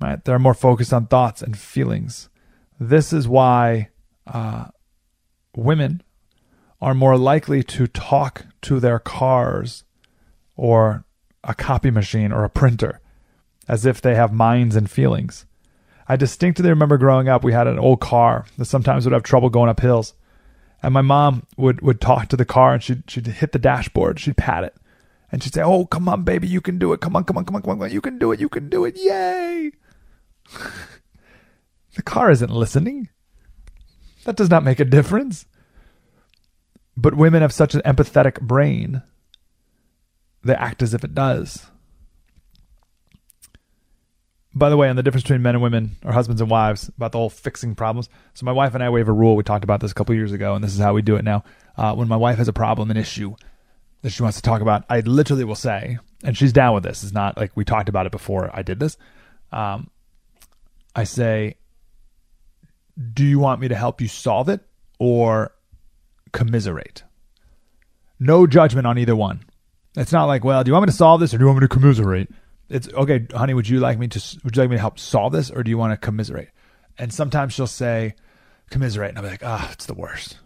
Right? 0.00 0.24
They're 0.24 0.38
more 0.38 0.54
focused 0.54 0.92
on 0.92 1.06
thoughts 1.06 1.42
and 1.42 1.58
feelings. 1.58 2.28
This 2.78 3.12
is 3.12 3.28
why 3.28 3.90
uh, 4.26 4.68
women 5.54 6.02
are 6.80 6.94
more 6.94 7.18
likely 7.18 7.62
to 7.62 7.86
talk 7.86 8.46
to 8.62 8.80
their 8.80 8.98
cars 8.98 9.84
or 10.56 11.04
a 11.44 11.54
copy 11.54 11.90
machine 11.90 12.32
or 12.32 12.44
a 12.44 12.50
printer 12.50 13.00
as 13.68 13.84
if 13.84 14.00
they 14.00 14.14
have 14.14 14.32
minds 14.32 14.76
and 14.76 14.90
feelings. 14.90 15.44
I 16.08 16.16
distinctly 16.16 16.68
remember 16.68 16.98
growing 16.98 17.28
up, 17.28 17.44
we 17.44 17.52
had 17.52 17.66
an 17.66 17.78
old 17.78 18.00
car 18.00 18.46
that 18.58 18.64
sometimes 18.64 19.04
would 19.04 19.12
have 19.12 19.22
trouble 19.22 19.48
going 19.48 19.68
up 19.68 19.80
hills. 19.80 20.14
And 20.82 20.94
my 20.94 21.02
mom 21.02 21.46
would, 21.56 21.82
would 21.82 22.00
talk 22.00 22.28
to 22.28 22.36
the 22.36 22.44
car 22.44 22.74
and 22.74 22.82
she'd, 22.82 23.08
she'd 23.08 23.26
hit 23.26 23.52
the 23.52 23.58
dashboard, 23.58 24.18
she'd 24.18 24.36
pat 24.36 24.64
it. 24.64 24.74
And 25.30 25.42
she'd 25.42 25.54
say, 25.54 25.62
Oh, 25.62 25.84
come 25.84 26.08
on, 26.08 26.24
baby, 26.24 26.48
you 26.48 26.60
can 26.60 26.78
do 26.78 26.92
it. 26.92 27.00
Come 27.00 27.14
on, 27.14 27.24
come 27.24 27.38
on, 27.38 27.44
come 27.44 27.56
on, 27.56 27.62
come 27.62 27.80
on. 27.80 27.90
You 27.92 28.00
can 28.00 28.18
do 28.18 28.32
it. 28.32 28.40
You 28.40 28.48
can 28.48 28.68
do 28.68 28.84
it. 28.84 28.96
Yay. 28.96 29.70
the 31.94 32.02
car 32.02 32.30
isn't 32.30 32.50
listening. 32.50 33.08
That 34.24 34.36
does 34.36 34.50
not 34.50 34.64
make 34.64 34.80
a 34.80 34.84
difference. 34.84 35.46
But 36.96 37.14
women 37.14 37.42
have 37.42 37.52
such 37.52 37.74
an 37.74 37.82
empathetic 37.82 38.40
brain, 38.40 39.02
they 40.44 40.54
act 40.54 40.82
as 40.82 40.94
if 40.94 41.04
it 41.04 41.14
does. 41.14 41.66
By 44.52 44.68
the 44.68 44.76
way, 44.76 44.88
on 44.88 44.96
the 44.96 45.02
difference 45.02 45.22
between 45.22 45.42
men 45.42 45.54
and 45.54 45.62
women, 45.62 45.96
or 46.04 46.12
husbands 46.12 46.40
and 46.40 46.50
wives, 46.50 46.88
about 46.88 47.12
the 47.12 47.18
whole 47.18 47.30
fixing 47.30 47.76
problems. 47.76 48.08
So, 48.34 48.44
my 48.44 48.52
wife 48.52 48.74
and 48.74 48.82
I, 48.82 48.90
we 48.90 49.00
have 49.00 49.08
a 49.08 49.12
rule. 49.12 49.36
We 49.36 49.44
talked 49.44 49.62
about 49.62 49.80
this 49.80 49.92
a 49.92 49.94
couple 49.94 50.14
years 50.14 50.32
ago, 50.32 50.54
and 50.54 50.64
this 50.64 50.74
is 50.74 50.80
how 50.80 50.92
we 50.92 51.02
do 51.02 51.16
it 51.16 51.24
now. 51.24 51.44
Uh, 51.76 51.94
when 51.94 52.08
my 52.08 52.16
wife 52.16 52.38
has 52.38 52.48
a 52.48 52.52
problem, 52.52 52.90
an 52.90 52.96
issue 52.96 53.36
that 54.02 54.10
she 54.10 54.22
wants 54.22 54.36
to 54.38 54.42
talk 54.42 54.60
about, 54.60 54.84
I 54.90 55.00
literally 55.00 55.44
will 55.44 55.54
say, 55.54 55.98
and 56.24 56.36
she's 56.36 56.52
down 56.52 56.74
with 56.74 56.82
this. 56.82 57.04
It's 57.04 57.12
not 57.12 57.36
like 57.36 57.52
we 57.54 57.64
talked 57.64 57.88
about 57.88 58.06
it 58.06 58.12
before 58.12 58.50
I 58.52 58.62
did 58.62 58.80
this. 58.80 58.96
Um, 59.52 59.90
I 60.94 61.04
say, 61.04 61.56
Do 63.12 63.24
you 63.24 63.38
want 63.38 63.60
me 63.60 63.68
to 63.68 63.74
help 63.74 64.00
you 64.00 64.08
solve 64.08 64.48
it 64.48 64.60
or 64.98 65.54
commiserate? 66.32 67.04
No 68.18 68.46
judgment 68.46 68.86
on 68.86 68.98
either 68.98 69.16
one. 69.16 69.44
It's 69.96 70.12
not 70.12 70.26
like, 70.26 70.44
well, 70.44 70.62
do 70.62 70.68
you 70.68 70.74
want 70.74 70.86
me 70.86 70.92
to 70.92 70.96
solve 70.96 71.20
this 71.20 71.34
or 71.34 71.38
do 71.38 71.42
you 71.42 71.46
want 71.46 71.60
me 71.60 71.66
to 71.66 71.74
commiserate? 71.74 72.28
It's 72.68 72.88
okay, 72.88 73.26
honey. 73.34 73.54
Would 73.54 73.68
you 73.68 73.80
like 73.80 73.98
me 73.98 74.06
to? 74.08 74.40
Would 74.44 74.56
you 74.56 74.62
like 74.62 74.70
me 74.70 74.76
to 74.76 74.80
help 74.80 74.98
solve 74.98 75.32
this, 75.32 75.50
or 75.50 75.64
do 75.64 75.70
you 75.70 75.76
want 75.76 75.92
to 75.92 75.96
commiserate? 75.96 76.50
And 76.98 77.12
sometimes 77.12 77.52
she'll 77.52 77.66
say, 77.66 78.14
commiserate, 78.70 79.08
and 79.08 79.18
I'll 79.18 79.24
be 79.24 79.30
like, 79.30 79.44
ah, 79.44 79.66
oh, 79.66 79.72
it's 79.72 79.86
the 79.86 79.94
worst. 79.94 80.38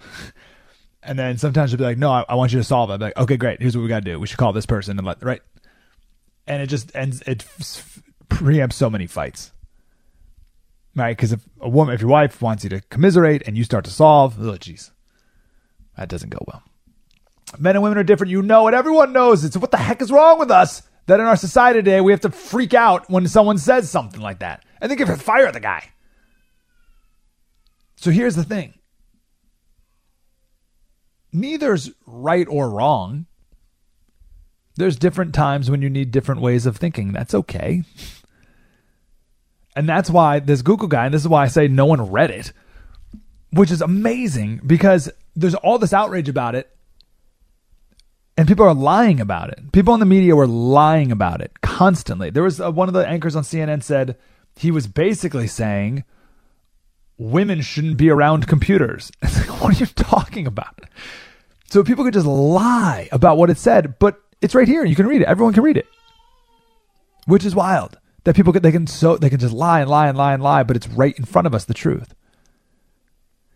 and 1.02 1.18
then 1.18 1.36
sometimes 1.36 1.70
she'll 1.70 1.78
be 1.78 1.84
like, 1.84 1.98
no, 1.98 2.10
I, 2.10 2.24
I 2.30 2.34
want 2.34 2.52
you 2.52 2.58
to 2.58 2.64
solve 2.64 2.88
it. 2.88 2.94
I'm 2.94 3.00
like, 3.00 3.16
okay, 3.18 3.36
great. 3.36 3.60
Here's 3.60 3.76
what 3.76 3.82
we 3.82 3.88
got 3.88 4.02
to 4.02 4.10
do. 4.10 4.18
We 4.18 4.26
should 4.26 4.38
call 4.38 4.54
this 4.54 4.64
person 4.64 4.96
and 4.96 5.06
let 5.06 5.22
right. 5.22 5.42
And 6.46 6.62
it 6.62 6.68
just 6.68 6.96
ends. 6.96 7.22
It 7.26 7.44
preempts 8.30 8.72
so 8.72 8.88
many 8.88 9.06
fights 9.06 9.52
right? 10.94 11.16
Because 11.16 11.32
if 11.32 11.40
a 11.60 11.68
woman, 11.68 11.94
if 11.94 12.00
your 12.00 12.10
wife 12.10 12.40
wants 12.42 12.64
you 12.64 12.70
to 12.70 12.80
commiserate 12.82 13.42
and 13.46 13.56
you 13.56 13.64
start 13.64 13.84
to 13.84 13.90
solve, 13.90 14.36
oh, 14.40 14.52
jeez, 14.52 14.90
that 15.96 16.08
doesn't 16.08 16.30
go 16.30 16.38
well. 16.46 16.62
Men 17.58 17.76
and 17.76 17.82
women 17.82 17.98
are 17.98 18.04
different. 18.04 18.30
You 18.30 18.42
know 18.42 18.68
it. 18.68 18.74
Everyone 18.74 19.12
knows 19.12 19.44
it. 19.44 19.52
So 19.52 19.60
what 19.60 19.70
the 19.70 19.76
heck 19.76 20.00
is 20.00 20.12
wrong 20.12 20.38
with 20.38 20.50
us 20.50 20.82
that 21.06 21.20
in 21.20 21.26
our 21.26 21.36
society 21.36 21.80
today 21.80 22.00
we 22.00 22.12
have 22.12 22.20
to 22.20 22.30
freak 22.30 22.74
out 22.74 23.10
when 23.10 23.26
someone 23.26 23.58
says 23.58 23.90
something 23.90 24.20
like 24.20 24.38
that? 24.38 24.64
I 24.80 24.88
think 24.88 25.00
if 25.00 25.20
fire 25.20 25.50
the 25.50 25.60
guy. 25.60 25.90
So 27.96 28.10
here's 28.10 28.36
the 28.36 28.44
thing. 28.44 28.74
Neither's 31.32 31.90
right 32.06 32.46
or 32.48 32.70
wrong. 32.70 33.26
There's 34.76 34.96
different 34.96 35.34
times 35.34 35.70
when 35.70 35.82
you 35.82 35.90
need 35.90 36.10
different 36.10 36.40
ways 36.40 36.66
of 36.66 36.76
thinking. 36.76 37.12
That's 37.12 37.34
okay. 37.34 37.82
And 39.80 39.88
that's 39.88 40.10
why 40.10 40.40
this 40.40 40.60
Google 40.60 40.88
guy, 40.88 41.06
and 41.06 41.14
this 41.14 41.22
is 41.22 41.28
why 41.28 41.42
I 41.42 41.48
say 41.48 41.66
no 41.66 41.86
one 41.86 42.10
read 42.10 42.30
it, 42.30 42.52
which 43.50 43.70
is 43.70 43.80
amazing 43.80 44.60
because 44.66 45.10
there's 45.34 45.54
all 45.54 45.78
this 45.78 45.94
outrage 45.94 46.28
about 46.28 46.54
it 46.54 46.70
and 48.36 48.46
people 48.46 48.66
are 48.66 48.74
lying 48.74 49.20
about 49.20 49.48
it. 49.48 49.72
People 49.72 49.94
in 49.94 50.00
the 50.00 50.04
media 50.04 50.36
were 50.36 50.46
lying 50.46 51.10
about 51.10 51.40
it 51.40 51.62
constantly. 51.62 52.28
There 52.28 52.42
was 52.42 52.60
uh, 52.60 52.70
one 52.70 52.88
of 52.88 52.94
the 52.94 53.08
anchors 53.08 53.34
on 53.34 53.42
CNN 53.42 53.82
said 53.82 54.18
he 54.54 54.70
was 54.70 54.86
basically 54.86 55.46
saying 55.46 56.04
women 57.16 57.62
shouldn't 57.62 57.96
be 57.96 58.10
around 58.10 58.48
computers. 58.48 59.10
It's 59.22 59.38
like, 59.38 59.62
what 59.62 59.74
are 59.74 59.80
you 59.80 59.86
talking 59.86 60.46
about? 60.46 60.78
So 61.70 61.82
people 61.82 62.04
could 62.04 62.12
just 62.12 62.26
lie 62.26 63.08
about 63.12 63.38
what 63.38 63.48
it 63.48 63.56
said, 63.56 63.98
but 63.98 64.20
it's 64.42 64.54
right 64.54 64.68
here. 64.68 64.84
You 64.84 64.94
can 64.94 65.06
read 65.06 65.22
it. 65.22 65.26
Everyone 65.26 65.54
can 65.54 65.62
read 65.62 65.78
it, 65.78 65.86
which 67.24 67.46
is 67.46 67.54
wild. 67.54 67.98
That 68.24 68.36
people 68.36 68.52
could, 68.52 68.62
they 68.62 68.72
can 68.72 68.86
so 68.86 69.16
they 69.16 69.30
can 69.30 69.40
just 69.40 69.54
lie 69.54 69.80
and 69.80 69.88
lie 69.88 70.08
and 70.08 70.16
lie 70.16 70.34
and 70.34 70.42
lie, 70.42 70.62
but 70.62 70.76
it's 70.76 70.88
right 70.88 71.16
in 71.16 71.24
front 71.24 71.46
of 71.46 71.54
us 71.54 71.64
the 71.64 71.74
truth. 71.74 72.14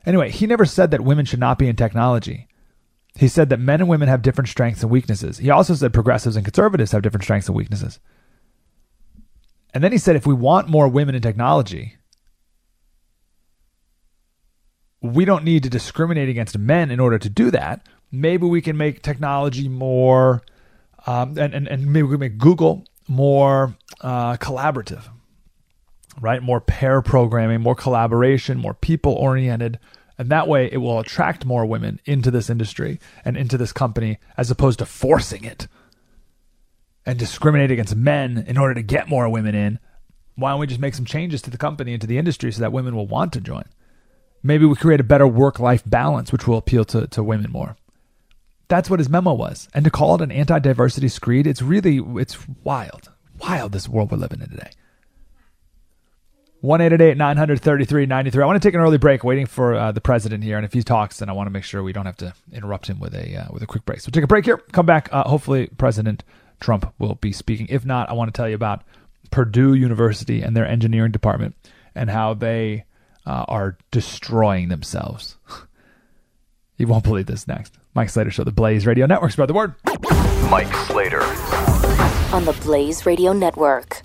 Anyway, 0.07 0.31
he 0.31 0.47
never 0.47 0.65
said 0.65 0.91
that 0.91 1.03
women 1.03 1.25
should 1.25 1.41
not 1.41 1.59
be 1.59 1.69
in 1.69 1.77
technology. 1.77 2.49
He 3.17 3.29
said 3.29 3.49
that 3.51 3.61
men 3.61 3.81
and 3.81 3.89
women 3.89 4.09
have 4.09 4.23
different 4.23 4.49
strengths 4.49 4.83
and 4.83 4.91
weaknesses. 4.91 5.39
He 5.39 5.51
also 5.51 5.75
said 5.75 5.95
progressives 5.95 6.37
and 6.37 6.45
conservatives 6.45 6.93
have 6.93 7.03
different 7.03 7.25
strengths 7.25 7.49
and 7.49 7.57
weaknesses. 7.57 8.01
And 9.73 9.83
then 9.83 9.93
he 9.93 9.99
said 9.99 10.17
if 10.17 10.27
we 10.27 10.35
want 10.35 10.69
more 10.69 10.89
women 10.89 11.15
in 11.15 11.23
technology, 11.23 11.97
we 15.01 15.25
don't 15.25 15.45
need 15.45 15.63
to 15.63 15.71
discriminate 15.71 16.29
against 16.29 16.59
men 16.59 16.91
in 16.91 17.01
order 17.01 17.19
to 17.19 17.29
do 17.29 17.51
that. 17.51 17.87
Maybe 18.11 18.47
we 18.47 18.63
can 18.63 18.77
make 18.77 19.03
technology 19.03 19.69
more, 19.69 20.43
um, 21.07 21.37
and, 21.39 21.55
and, 21.55 21.69
and 21.69 21.87
maybe 21.87 22.05
we 22.05 22.15
can 22.15 22.21
make 22.21 22.39
Google 22.39 22.85
more 23.07 23.77
uh, 24.05 24.37
collaborative, 24.37 25.09
right? 26.21 26.43
More 26.43 26.61
pair 26.61 27.01
programming, 27.01 27.63
more 27.63 27.75
collaboration, 27.75 28.59
more 28.59 28.75
people 28.75 29.15
oriented. 29.15 29.81
And 30.19 30.29
that 30.29 30.47
way 30.47 30.69
it 30.71 30.77
will 30.77 31.01
attract 31.01 31.47
more 31.47 31.67
women 31.67 31.99
into 32.05 32.31
this 32.31 32.51
industry 32.51 33.01
and 33.25 33.37
into 33.37 33.57
this 33.57 33.73
company 33.73 34.19
as 34.37 34.51
opposed 34.51 34.79
to 34.81 34.87
forcing 34.87 35.43
it 35.43 35.67
and 37.07 37.19
discriminate 37.19 37.71
against 37.71 37.97
men 37.97 38.45
in 38.47 38.59
order 38.59 38.75
to 38.75 38.83
get 38.83 39.09
more 39.09 39.29
women 39.29 39.55
in. 39.55 39.79
Why 40.37 40.51
don't 40.51 40.61
we 40.61 40.67
just 40.67 40.81
make 40.81 40.95
some 40.95 41.05
changes 41.07 41.41
to 41.43 41.51
the 41.51 41.57
company 41.57 41.93
and 41.93 42.01
to 42.01 42.07
the 42.07 42.19
industry 42.19 42.53
so 42.53 42.61
that 42.61 42.73
women 42.73 42.95
will 42.95 43.07
want 43.07 43.33
to 43.33 43.41
join? 43.41 43.65
Maybe 44.43 44.67
we 44.67 44.77
create 44.77 45.01
a 45.01 45.05
better 45.05 45.27
work 45.27 45.59
life 45.59 45.83
balance, 45.87 46.31
which 46.31 46.47
will 46.47 46.59
appeal 46.59 46.85
to, 46.87 47.07
to 47.07 47.23
women 47.23 47.51
more. 47.51 47.77
That's 48.69 48.91
what 48.91 49.01
his 49.01 49.09
memo 49.09 49.33
was. 49.33 49.69
And 49.73 49.85
to 49.85 49.91
call 49.91 50.15
it 50.15 50.21
an 50.21 50.31
anti 50.31 50.59
diversity 50.59 51.09
screed, 51.09 51.47
it's 51.47 51.63
really, 51.63 52.03
it's 52.21 52.37
wild. 52.63 53.14
Wild, 53.47 53.73
this 53.73 53.87
world 53.87 54.11
we're 54.11 54.17
living 54.17 54.41
in 54.41 54.49
today. 54.49 54.71
1 56.63 56.79
933 56.79 58.07
93. 58.07 58.43
I 58.43 58.47
want 58.47 58.61
to 58.61 58.67
take 58.67 58.75
an 58.75 58.81
early 58.81 58.97
break, 58.97 59.23
waiting 59.23 59.45
for 59.45 59.75
uh, 59.75 59.93
the 59.93 60.01
president 60.01 60.43
here. 60.43 60.57
And 60.57 60.65
if 60.65 60.73
he 60.73 60.83
talks, 60.83 61.19
then 61.19 61.29
I 61.29 61.33
want 61.33 61.47
to 61.47 61.51
make 61.51 61.63
sure 61.63 61.83
we 61.83 61.93
don't 61.93 62.07
have 62.07 62.17
to 62.19 62.33
interrupt 62.53 62.87
him 62.87 62.99
with 62.99 63.15
a 63.15 63.37
uh, 63.37 63.49
with 63.53 63.63
a 63.63 63.67
quick 63.67 63.85
break. 63.85 64.01
So 64.01 64.11
take 64.11 64.25
a 64.25 64.27
break 64.27 64.47
here. 64.47 64.57
Come 64.73 64.87
back. 64.87 65.11
Uh, 65.13 65.25
hopefully, 65.29 65.69
President 65.77 66.25
Trump 66.59 66.95
will 66.99 67.17
be 67.17 67.33
speaking. 67.33 67.67
If 67.69 67.85
not, 67.85 68.09
I 68.09 68.15
want 68.15 68.33
to 68.33 68.37
tell 68.37 68.49
you 68.49 68.55
about 68.55 68.83
Purdue 69.31 69.75
University 69.75 70.41
and 70.41 70.57
their 70.57 70.67
engineering 70.67 71.13
department 71.13 71.55
and 71.95 72.09
how 72.09 72.33
they 72.33 72.87
uh, 73.27 73.45
are 73.47 73.77
destroying 73.91 74.69
themselves. 74.69 75.37
you 76.79 76.87
won't 76.87 77.05
believe 77.05 77.27
this 77.27 77.47
next. 77.47 77.75
Mike 77.95 78.09
Slater 78.09 78.31
Show, 78.31 78.45
the 78.45 78.53
Blaze 78.53 78.87
Radio 78.87 79.05
Network. 79.05 79.33
Spread 79.33 79.51
the 79.51 79.55
word. 79.55 79.75
Mike 80.49 80.75
Slater. 80.87 81.74
On 82.35 82.45
the 82.45 82.53
Blaze 82.65 83.07
Radio 83.07 83.33
Network. 83.33 84.01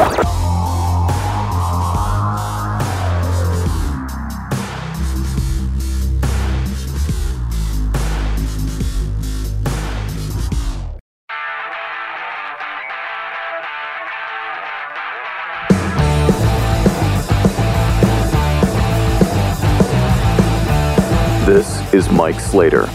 This 21.47 21.93
is 21.95 22.11
Mike 22.11 22.39
Slater. 22.39 22.87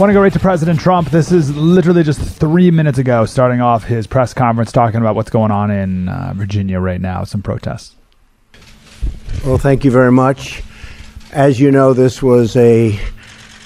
Want 0.00 0.08
to 0.08 0.14
go 0.14 0.22
right 0.22 0.32
to 0.32 0.40
President 0.40 0.80
Trump. 0.80 1.10
This 1.10 1.30
is 1.30 1.54
literally 1.54 2.02
just 2.02 2.22
three 2.22 2.70
minutes 2.70 2.96
ago, 2.96 3.26
starting 3.26 3.60
off 3.60 3.84
his 3.84 4.06
press 4.06 4.32
conference 4.32 4.72
talking 4.72 4.98
about 4.98 5.14
what's 5.14 5.28
going 5.28 5.50
on 5.50 5.70
in 5.70 6.08
uh, 6.08 6.32
Virginia 6.34 6.80
right 6.80 7.02
now, 7.02 7.24
some 7.24 7.42
protests. 7.42 7.96
Well, 9.44 9.58
thank 9.58 9.84
you 9.84 9.90
very 9.90 10.10
much. 10.10 10.62
As 11.32 11.60
you 11.60 11.70
know, 11.70 11.92
this 11.92 12.22
was 12.22 12.56
a 12.56 12.98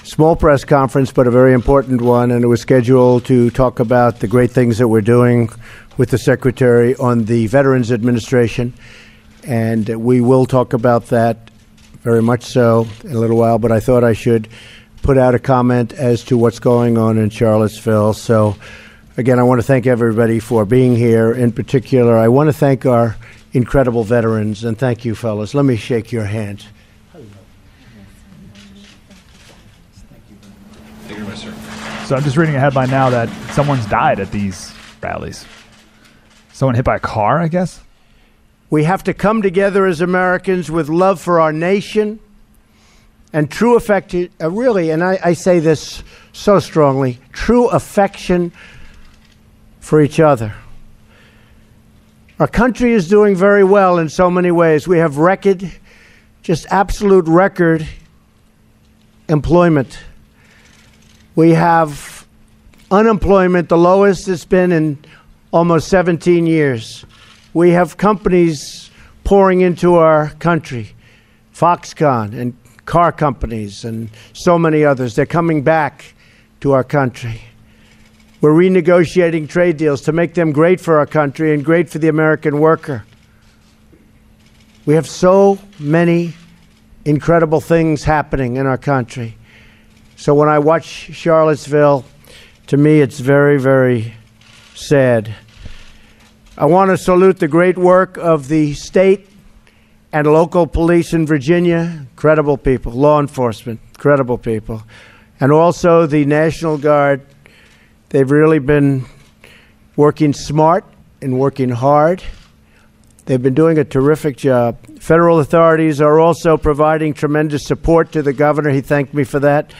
small 0.03 0.35
press 0.35 0.65
conference, 0.65 1.09
but 1.13 1.25
a 1.25 1.31
very 1.31 1.53
important 1.53 2.01
one, 2.01 2.31
and 2.31 2.43
it 2.43 2.47
was 2.47 2.59
scheduled 2.59 3.23
to 3.27 3.49
talk 3.51 3.79
about 3.79 4.19
the 4.19 4.27
great 4.27 4.51
things 4.51 4.77
that 4.79 4.89
we're 4.89 4.99
doing 4.99 5.49
with 5.95 6.09
the 6.09 6.17
Secretary 6.17 6.97
on 6.97 7.23
the 7.23 7.47
Veterans 7.47 7.93
Administration. 7.93 8.73
And 9.45 9.87
we 9.87 10.19
will 10.19 10.45
talk 10.45 10.73
about 10.73 11.05
that 11.05 11.49
very 12.03 12.21
much 12.21 12.43
so 12.43 12.87
in 13.05 13.11
a 13.11 13.19
little 13.19 13.37
while, 13.37 13.57
but 13.57 13.71
I 13.71 13.79
thought 13.79 14.03
I 14.03 14.11
should 14.11 14.49
put 15.05 15.19
out 15.19 15.35
a 15.35 15.39
comment 15.39 15.93
as 15.93 16.23
to 16.23 16.35
what's 16.35 16.57
going 16.57 16.97
on 16.97 17.19
in 17.19 17.29
Charlottesville. 17.29 18.11
So, 18.13 18.55
again, 19.17 19.37
I 19.37 19.43
want 19.43 19.59
to 19.61 19.63
thank 19.63 19.85
everybody 19.85 20.39
for 20.39 20.65
being 20.65 20.95
here. 20.95 21.31
In 21.31 21.51
particular, 21.51 22.17
I 22.17 22.27
want 22.27 22.47
to 22.47 22.53
thank 22.53 22.87
our 22.87 23.15
incredible 23.53 24.03
veterans, 24.03 24.63
and 24.63 24.75
thank 24.75 25.05
you, 25.05 25.13
fellas. 25.13 25.53
Let 25.53 25.63
me 25.63 25.75
shake 25.75 26.11
your 26.11 26.25
hand. 26.25 26.65
So 32.05 32.15
I'm 32.15 32.23
just 32.23 32.35
reading 32.35 32.55
a 32.55 32.59
headline 32.59 32.89
now 32.89 33.11
that 33.11 33.29
someone's 33.53 33.85
died 33.85 34.19
at 34.19 34.31
these 34.31 34.73
rallies. 35.03 35.45
Someone 36.51 36.73
hit 36.73 36.85
by 36.85 36.95
a 36.95 36.99
car, 36.99 37.39
I 37.39 37.47
guess. 37.47 37.79
We 38.71 38.85
have 38.85 39.03
to 39.03 39.13
come 39.13 39.43
together 39.43 39.85
as 39.85 40.01
Americans 40.01 40.71
with 40.71 40.89
love 40.89 41.21
for 41.21 41.39
our 41.39 41.53
nation 41.53 42.19
and 43.35 43.51
true 43.51 43.75
affection, 43.75 44.29
uh, 44.41 44.49
really, 44.49 44.91
and 44.91 45.03
I, 45.03 45.19
I 45.21 45.33
say 45.33 45.59
this 45.59 46.01
so 46.31 46.57
strongly 46.59 47.19
true 47.33 47.67
affection 47.67 48.53
for 49.81 50.01
each 50.01 50.21
other. 50.21 50.55
Our 52.39 52.47
country 52.47 52.93
is 52.93 53.09
doing 53.09 53.35
very 53.35 53.65
well 53.65 53.97
in 53.97 54.07
so 54.07 54.31
many 54.31 54.51
ways. 54.51 54.87
We 54.87 54.99
have 54.99 55.17
record, 55.17 55.69
just 56.43 56.65
absolute 56.69 57.27
record 57.27 57.85
employment. 59.27 59.99
We 61.35 61.49
have 61.51 62.25
unemployment, 62.89 63.67
the 63.67 63.77
lowest 63.77 64.29
it's 64.29 64.45
been 64.45 64.71
in 64.71 64.97
almost 65.51 65.89
17 65.89 66.47
years. 66.47 67.05
We 67.53 67.71
have 67.71 67.97
companies 67.97 68.89
pouring 69.25 69.59
into 69.59 69.95
our 69.95 70.29
country, 70.39 70.95
Foxconn 71.53 72.33
and 72.33 72.53
car 72.85 73.11
companies 73.11 73.85
and 73.85 74.09
so 74.33 74.57
many 74.57 74.83
others. 74.83 75.15
They're 75.15 75.25
coming 75.25 75.63
back 75.63 76.13
to 76.61 76.71
our 76.71 76.83
country. 76.83 77.41
We're 78.41 78.51
renegotiating 78.51 79.49
trade 79.49 79.77
deals 79.77 80.01
to 80.01 80.11
make 80.11 80.33
them 80.33 80.51
great 80.51 80.79
for 80.79 80.99
our 80.99 81.05
country 81.05 81.53
and 81.53 81.65
great 81.65 81.89
for 81.89 81.99
the 81.99 82.09
American 82.09 82.59
worker. 82.59 83.05
We 84.85 84.93
have 84.93 85.07
so 85.07 85.57
many 85.79 86.33
incredible 87.05 87.59
things 87.59 88.03
happening 88.03 88.57
in 88.57 88.67
our 88.67 88.77
country. 88.77 89.37
So 90.15 90.35
when 90.35 90.47
I 90.47 90.59
watch 90.59 90.85
Charlottesville, 90.85 92.05
to 92.67 92.77
me 92.77 93.01
it's 93.01 93.19
very, 93.19 93.59
very 93.59 94.13
sad. 94.75 95.33
I 96.57 96.65
want 96.65 96.91
to 96.91 96.97
salute 96.97 97.39
the 97.39 97.47
great 97.47 97.77
work 97.77 98.17
of 98.17 98.47
the 98.47 98.73
state 98.73 99.27
and 100.15 100.25
local 100.27 100.65
police 100.65 101.11
in 101.11 101.25
Virginia, 101.25 102.07
credible 102.15 102.55
people, 102.55 102.93
law 102.93 103.19
enforcement, 103.19 103.81
credible 103.97 104.37
people, 104.37 104.81
and 105.41 105.51
also 105.51 106.05
the 106.05 106.23
National 106.23 106.77
Guard. 106.77 107.21
They've 108.07 108.31
really 108.31 108.59
been 108.59 109.03
working 109.97 110.31
smart 110.31 110.85
and 111.21 111.37
working 111.37 111.67
hard. 111.67 112.23
They've 113.25 113.43
been 113.43 113.55
doing 113.55 113.77
a 113.77 113.83
terrific 113.83 114.37
job. 114.37 114.77
Federal 115.01 115.39
authorities 115.41 115.99
are 115.99 116.17
also 116.17 116.55
providing 116.55 117.13
tremendous 117.13 117.65
support 117.65 118.13
to 118.13 118.21
the 118.21 118.31
governor. 118.31 118.69
He 118.69 118.79
thanked 118.79 119.13
me 119.13 119.25
for 119.25 119.41
that. 119.41 119.73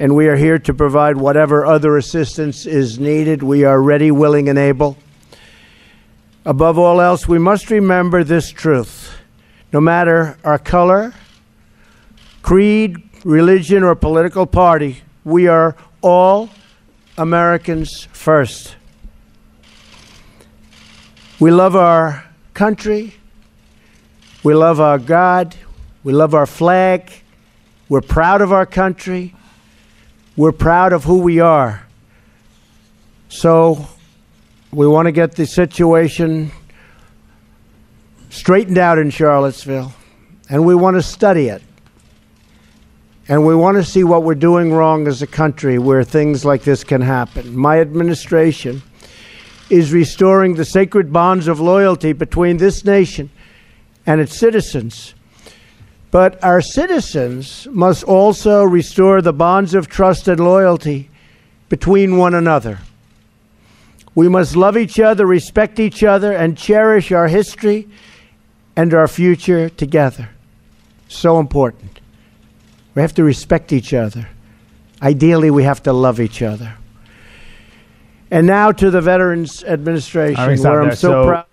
And 0.00 0.16
we 0.16 0.26
are 0.26 0.36
here 0.36 0.58
to 0.58 0.74
provide 0.74 1.16
whatever 1.16 1.64
other 1.64 1.96
assistance 1.96 2.66
is 2.66 2.98
needed. 2.98 3.44
We 3.44 3.62
are 3.62 3.80
ready, 3.80 4.10
willing, 4.10 4.48
and 4.48 4.58
able. 4.58 4.98
Above 6.44 6.76
all 6.76 7.00
else, 7.00 7.28
we 7.28 7.38
must 7.38 7.70
remember 7.70 8.24
this 8.24 8.50
truth. 8.50 9.18
No 9.72 9.80
matter 9.80 10.36
our 10.42 10.58
color, 10.58 11.14
creed, 12.42 12.96
religion, 13.24 13.84
or 13.84 13.94
political 13.94 14.46
party, 14.46 15.02
we 15.24 15.46
are 15.46 15.76
all 16.02 16.50
Americans 17.16 18.08
first. 18.12 18.74
We 21.38 21.50
love 21.50 21.76
our 21.76 22.24
country. 22.52 23.14
We 24.42 24.54
love 24.54 24.80
our 24.80 24.98
God. 24.98 25.54
We 26.02 26.12
love 26.12 26.34
our 26.34 26.46
flag. 26.46 27.12
We're 27.88 28.00
proud 28.00 28.40
of 28.40 28.52
our 28.52 28.66
country. 28.66 29.34
We're 30.36 30.52
proud 30.52 30.92
of 30.92 31.04
who 31.04 31.18
we 31.18 31.40
are. 31.40 31.86
So 33.28 33.86
we 34.72 34.86
want 34.86 35.06
to 35.06 35.12
get 35.12 35.36
the 35.36 35.46
situation 35.46 36.50
straightened 38.30 38.78
out 38.78 38.98
in 38.98 39.10
Charlottesville, 39.10 39.92
and 40.48 40.64
we 40.64 40.74
want 40.74 40.96
to 40.96 41.02
study 41.02 41.48
it. 41.48 41.62
And 43.28 43.46
we 43.46 43.54
want 43.54 43.76
to 43.76 43.84
see 43.84 44.02
what 44.02 44.24
we're 44.24 44.34
doing 44.34 44.72
wrong 44.72 45.06
as 45.06 45.22
a 45.22 45.26
country 45.26 45.78
where 45.78 46.02
things 46.02 46.44
like 46.44 46.62
this 46.62 46.82
can 46.82 47.00
happen. 47.00 47.56
My 47.56 47.80
administration 47.80 48.82
is 49.68 49.92
restoring 49.92 50.54
the 50.54 50.64
sacred 50.64 51.12
bonds 51.12 51.46
of 51.46 51.60
loyalty 51.60 52.12
between 52.12 52.56
this 52.56 52.84
nation 52.84 53.30
and 54.04 54.20
its 54.20 54.36
citizens. 54.36 55.14
But 56.10 56.42
our 56.42 56.60
citizens 56.60 57.68
must 57.70 58.02
also 58.02 58.64
restore 58.64 59.22
the 59.22 59.32
bonds 59.32 59.74
of 59.74 59.86
trust 59.86 60.26
and 60.26 60.40
loyalty 60.40 61.08
between 61.68 62.16
one 62.16 62.34
another. 62.34 62.80
We 64.16 64.28
must 64.28 64.56
love 64.56 64.76
each 64.76 64.98
other, 64.98 65.24
respect 65.24 65.78
each 65.78 66.02
other, 66.02 66.32
and 66.32 66.58
cherish 66.58 67.12
our 67.12 67.28
history 67.28 67.88
and 68.80 68.94
our 68.94 69.06
future 69.08 69.68
together. 69.68 70.30
So 71.06 71.38
important. 71.38 72.00
We 72.94 73.02
have 73.02 73.12
to 73.14 73.24
respect 73.24 73.72
each 73.74 73.92
other. 73.92 74.26
Ideally, 75.02 75.50
we 75.50 75.64
have 75.64 75.82
to 75.82 75.92
love 75.92 76.18
each 76.18 76.40
other. 76.40 76.72
And 78.30 78.46
now 78.46 78.72
to 78.72 78.90
the 78.90 79.02
Veterans 79.02 79.62
Administration, 79.64 80.40
All 80.40 80.48
right, 80.48 80.58
stop 80.58 80.72
where 80.72 80.82
I'm 80.82 80.94
so, 80.96 81.10
So- 81.10 81.24
proud. 81.26 81.46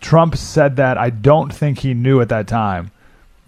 Trump 0.00 0.36
said 0.36 0.76
that 0.76 0.98
I 0.98 1.10
don't 1.10 1.54
think 1.54 1.78
he 1.78 1.94
knew 1.94 2.20
at 2.20 2.28
that 2.30 2.48
time 2.48 2.90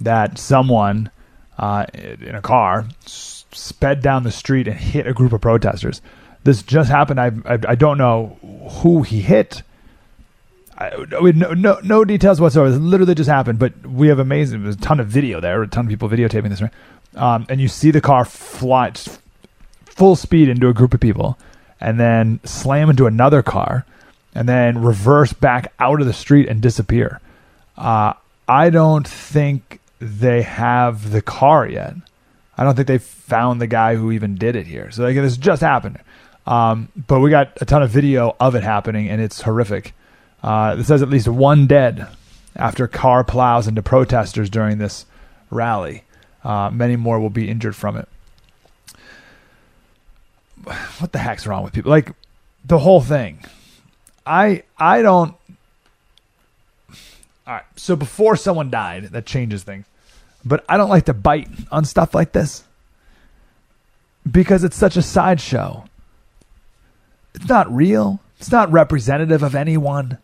that 0.00 0.38
someone 0.38 1.10
uh, 1.58 1.86
in 1.94 2.34
a 2.34 2.42
car 2.42 2.86
sped 3.06 4.02
down 4.02 4.22
the 4.22 4.30
street 4.30 4.68
and 4.68 4.76
hit 4.76 5.06
a 5.06 5.12
group 5.12 5.32
of 5.32 5.40
protesters. 5.40 6.00
This 6.44 6.62
just 6.62 6.90
happened. 6.90 7.20
I 7.20 7.32
I, 7.44 7.58
I 7.68 7.74
don't 7.74 7.98
know 7.98 8.38
who 8.82 9.02
he 9.02 9.20
hit. 9.20 9.62
I, 10.80 11.04
no, 11.10 11.52
no 11.52 11.78
no 11.82 12.04
details 12.04 12.40
whatsoever. 12.40 12.70
This 12.70 12.80
literally 12.80 13.14
just 13.14 13.28
happened. 13.28 13.58
But 13.58 13.86
we 13.86 14.08
have 14.08 14.18
amazing. 14.18 14.62
There's 14.62 14.76
a 14.76 14.78
ton 14.78 14.98
of 14.98 15.08
video 15.08 15.40
there. 15.40 15.62
A 15.62 15.68
ton 15.68 15.84
of 15.84 15.90
people 15.90 16.08
videotaping 16.08 16.48
this. 16.48 16.62
Right? 16.62 16.72
Um, 17.14 17.46
and 17.48 17.60
you 17.60 17.68
see 17.68 17.90
the 17.90 18.00
car 18.00 18.24
fly 18.24 18.92
full 19.84 20.16
speed 20.16 20.48
into 20.48 20.68
a 20.68 20.72
group 20.72 20.94
of 20.94 21.00
people, 21.00 21.38
and 21.80 22.00
then 22.00 22.40
slam 22.44 22.88
into 22.88 23.06
another 23.06 23.42
car, 23.42 23.84
and 24.34 24.48
then 24.48 24.80
reverse 24.82 25.32
back 25.32 25.72
out 25.78 26.00
of 26.00 26.06
the 26.06 26.12
street 26.12 26.48
and 26.48 26.62
disappear. 26.62 27.20
Uh, 27.76 28.14
I 28.48 28.70
don't 28.70 29.06
think 29.06 29.80
they 29.98 30.42
have 30.42 31.10
the 31.10 31.20
car 31.20 31.68
yet. 31.68 31.94
I 32.56 32.64
don't 32.64 32.74
think 32.74 32.88
they 32.88 32.98
found 32.98 33.60
the 33.60 33.66
guy 33.66 33.96
who 33.96 34.12
even 34.12 34.36
did 34.36 34.56
it 34.56 34.66
here. 34.66 34.90
So 34.90 35.02
like, 35.02 35.14
this 35.16 35.36
just 35.36 35.62
happened. 35.62 35.98
Um, 36.46 36.88
but 37.06 37.20
we 37.20 37.30
got 37.30 37.56
a 37.60 37.64
ton 37.64 37.82
of 37.82 37.90
video 37.90 38.34
of 38.40 38.54
it 38.54 38.62
happening, 38.62 39.08
and 39.08 39.20
it's 39.20 39.42
horrific. 39.42 39.94
Uh, 40.42 40.76
it 40.78 40.84
says 40.84 41.02
at 41.02 41.10
least 41.10 41.28
one 41.28 41.66
dead 41.66 42.08
after 42.56 42.86
car 42.88 43.24
plows 43.24 43.68
into 43.68 43.82
protesters 43.82 44.50
during 44.50 44.78
this 44.78 45.06
rally. 45.50 46.04
Uh, 46.42 46.70
many 46.70 46.96
more 46.96 47.20
will 47.20 47.30
be 47.30 47.48
injured 47.48 47.76
from 47.76 47.96
it. 47.96 48.08
What 50.98 51.12
the 51.12 51.18
heck's 51.18 51.46
wrong 51.46 51.64
with 51.64 51.72
people? 51.72 51.90
Like 51.90 52.12
the 52.64 52.78
whole 52.78 53.00
thing. 53.00 53.44
I 54.26 54.62
I 54.78 55.02
don't. 55.02 55.34
All 57.46 57.54
right. 57.54 57.64
So 57.76 57.96
before 57.96 58.36
someone 58.36 58.70
died, 58.70 59.04
that 59.04 59.26
changes 59.26 59.62
things. 59.62 59.86
But 60.44 60.64
I 60.68 60.76
don't 60.76 60.90
like 60.90 61.06
to 61.06 61.14
bite 61.14 61.48
on 61.70 61.84
stuff 61.84 62.14
like 62.14 62.32
this 62.32 62.64
because 64.30 64.64
it's 64.64 64.76
such 64.76 64.96
a 64.96 65.02
sideshow. 65.02 65.84
It's 67.34 67.48
not 67.48 67.72
real. 67.74 68.20
It's 68.38 68.50
not 68.50 68.72
representative 68.72 69.42
of 69.42 69.54
anyone. 69.54 70.18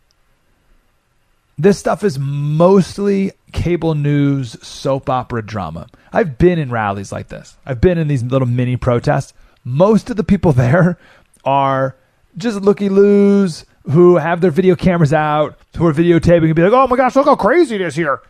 This 1.58 1.78
stuff 1.78 2.04
is 2.04 2.18
mostly 2.18 3.32
cable 3.52 3.94
news, 3.94 4.62
soap 4.66 5.08
opera 5.08 5.44
drama. 5.44 5.86
I've 6.12 6.36
been 6.36 6.58
in 6.58 6.70
rallies 6.70 7.12
like 7.12 7.28
this. 7.28 7.56
I've 7.64 7.80
been 7.80 7.96
in 7.96 8.08
these 8.08 8.22
little 8.22 8.48
mini 8.48 8.76
protests. 8.76 9.32
Most 9.64 10.10
of 10.10 10.16
the 10.16 10.24
people 10.24 10.52
there 10.52 10.98
are 11.44 11.96
just 12.36 12.60
looky 12.60 12.90
loos 12.90 13.64
who 13.90 14.16
have 14.16 14.40
their 14.40 14.50
video 14.50 14.76
cameras 14.76 15.12
out, 15.12 15.58
who 15.76 15.86
are 15.86 15.94
videotaping 15.94 16.46
and 16.46 16.54
be 16.54 16.62
like, 16.62 16.72
oh 16.72 16.88
my 16.88 16.96
gosh, 16.96 17.16
look 17.16 17.26
how 17.26 17.36
crazy 17.36 17.76
it 17.76 17.80
is 17.80 17.94
here. 17.94 18.20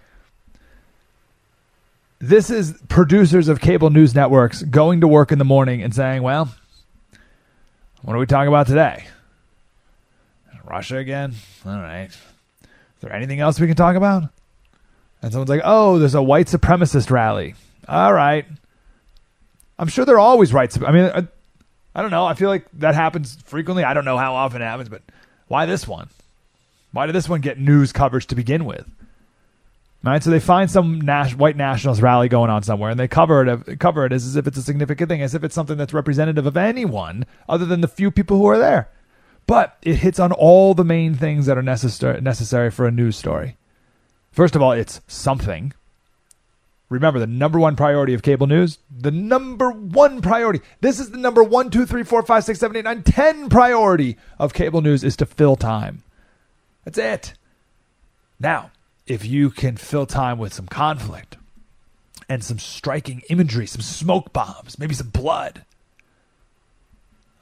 This 2.18 2.48
is 2.48 2.78
producers 2.88 3.48
of 3.48 3.60
cable 3.60 3.90
news 3.90 4.14
networks 4.14 4.62
going 4.62 5.00
to 5.00 5.08
work 5.08 5.32
in 5.32 5.38
the 5.38 5.44
morning 5.44 5.82
and 5.82 5.94
saying, 5.94 6.22
well, 6.22 6.54
what 8.02 8.14
are 8.14 8.18
we 8.18 8.26
talking 8.26 8.48
about 8.48 8.66
today? 8.66 9.06
Russia 10.64 10.96
again? 10.96 11.34
All 11.64 11.80
right. 11.80 12.10
There 13.06 13.14
anything 13.14 13.38
else 13.38 13.60
we 13.60 13.68
can 13.68 13.76
talk 13.76 13.94
about? 13.94 14.24
And 15.22 15.30
someone's 15.30 15.48
like, 15.48 15.62
oh, 15.64 16.00
there's 16.00 16.16
a 16.16 16.22
white 16.22 16.48
supremacist 16.48 17.08
rally. 17.08 17.54
All 17.88 18.12
right. 18.12 18.44
I'm 19.78 19.86
sure 19.86 20.04
they're 20.04 20.18
always 20.18 20.52
right. 20.52 20.82
I 20.82 20.90
mean, 20.90 21.04
I, 21.04 21.28
I 21.94 22.02
don't 22.02 22.10
know. 22.10 22.24
I 22.24 22.34
feel 22.34 22.48
like 22.48 22.66
that 22.74 22.96
happens 22.96 23.38
frequently. 23.44 23.84
I 23.84 23.94
don't 23.94 24.04
know 24.04 24.18
how 24.18 24.34
often 24.34 24.60
it 24.60 24.64
happens, 24.64 24.88
but 24.88 25.02
why 25.46 25.66
this 25.66 25.86
one? 25.86 26.08
Why 26.90 27.06
did 27.06 27.14
this 27.14 27.28
one 27.28 27.40
get 27.40 27.60
news 27.60 27.92
coverage 27.92 28.26
to 28.26 28.34
begin 28.34 28.64
with? 28.64 28.90
Right, 30.02 30.22
so 30.22 30.30
they 30.30 30.40
find 30.40 30.68
some 30.68 31.00
white 31.36 31.56
nationalist 31.56 32.02
rally 32.02 32.28
going 32.28 32.50
on 32.50 32.62
somewhere, 32.62 32.90
and 32.90 32.98
they 32.98 33.08
cover 33.08 33.44
it 33.44 33.78
cover 33.80 34.04
it 34.06 34.12
as, 34.12 34.24
as 34.24 34.36
if 34.36 34.46
it's 34.46 34.56
a 34.56 34.62
significant 34.62 35.08
thing, 35.08 35.20
as 35.20 35.34
if 35.34 35.42
it's 35.42 35.54
something 35.54 35.76
that's 35.76 35.92
representative 35.92 36.46
of 36.46 36.56
anyone 36.56 37.26
other 37.48 37.64
than 37.64 37.80
the 37.80 37.88
few 37.88 38.12
people 38.12 38.36
who 38.36 38.46
are 38.46 38.58
there. 38.58 38.88
But 39.46 39.76
it 39.82 39.96
hits 39.96 40.18
on 40.18 40.32
all 40.32 40.74
the 40.74 40.84
main 40.84 41.14
things 41.14 41.46
that 41.46 41.56
are 41.56 41.62
necessary 41.62 42.20
necessary 42.20 42.70
for 42.70 42.86
a 42.86 42.90
news 42.90 43.16
story. 43.16 43.56
First 44.32 44.56
of 44.56 44.62
all, 44.62 44.72
it's 44.72 45.00
something. 45.06 45.72
Remember, 46.88 47.18
the 47.18 47.26
number 47.26 47.58
one 47.58 47.74
priority 47.74 48.14
of 48.14 48.22
cable 48.22 48.46
news, 48.46 48.78
the 48.96 49.10
number 49.10 49.70
one 49.70 50.20
priority. 50.20 50.60
This 50.80 51.00
is 51.00 51.10
the 51.10 51.18
number 51.18 51.42
one, 51.42 51.70
two, 51.70 51.84
three, 51.84 52.04
four, 52.04 52.22
five, 52.22 52.44
six, 52.44 52.60
seven, 52.60 52.76
eight, 52.76 52.84
nine, 52.84 53.02
ten 53.02 53.48
priority 53.48 54.16
of 54.38 54.54
cable 54.54 54.82
news 54.82 55.02
is 55.02 55.16
to 55.16 55.26
fill 55.26 55.56
time. 55.56 56.04
That's 56.84 56.98
it. 56.98 57.34
Now, 58.38 58.70
if 59.06 59.24
you 59.24 59.50
can 59.50 59.76
fill 59.76 60.06
time 60.06 60.38
with 60.38 60.52
some 60.52 60.66
conflict 60.66 61.36
and 62.28 62.44
some 62.44 62.58
striking 62.58 63.22
imagery, 63.30 63.66
some 63.66 63.82
smoke 63.82 64.32
bombs, 64.32 64.78
maybe 64.78 64.94
some 64.94 65.08
blood. 65.08 65.64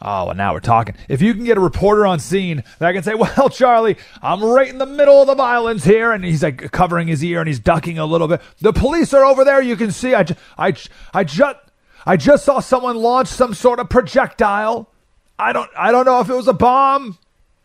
Oh, 0.07 0.27
well, 0.27 0.35
now 0.35 0.53
we're 0.53 0.61
talking. 0.61 0.95
If 1.09 1.23
you 1.23 1.33
can 1.33 1.45
get 1.45 1.57
a 1.57 1.61
reporter 1.61 2.07
on 2.07 2.21
scene 2.21 2.63
that 2.79 2.93
can 2.93 3.03
say, 3.03 3.15
Well, 3.15 3.49
Charlie, 3.49 3.97
I'm 4.23 4.45
right 4.45 4.69
in 4.69 4.77
the 4.77 4.87
middle 4.87 5.23
of 5.23 5.27
the 5.27 5.35
violence 5.35 5.83
here, 5.83 6.13
and 6.13 6.23
he's 6.23 6.43
like 6.43 6.71
covering 6.73 7.09
his 7.09 7.25
ear 7.25 7.41
and 7.41 7.49
he's 7.49 7.59
ducking 7.59 7.99
a 7.99 8.05
little 8.05 8.29
bit. 8.29 8.43
The 8.61 8.75
police 8.75 9.15
are 9.15 9.25
over 9.25 9.45
there. 9.45 9.63
You 9.63 9.77
can 9.77 9.91
see. 9.91 10.15
I, 10.15 10.27
I, 10.59 10.75
I 11.15 11.25
just, 11.25 11.57
I 12.05 12.19
just 12.19 12.45
saw 12.45 12.61
someone 12.61 12.97
launch 12.97 13.29
some 13.29 13.55
sort 13.55 13.81
of 13.81 13.89
projectile. 13.89 14.91
I 15.39 15.55
don't, 15.55 15.71
I 15.77 15.91
don't 15.91 16.05
know 16.05 16.21
if 16.21 16.29
it 16.29 16.35
was 16.35 16.49
a 16.49 16.53
bomb. 16.53 17.19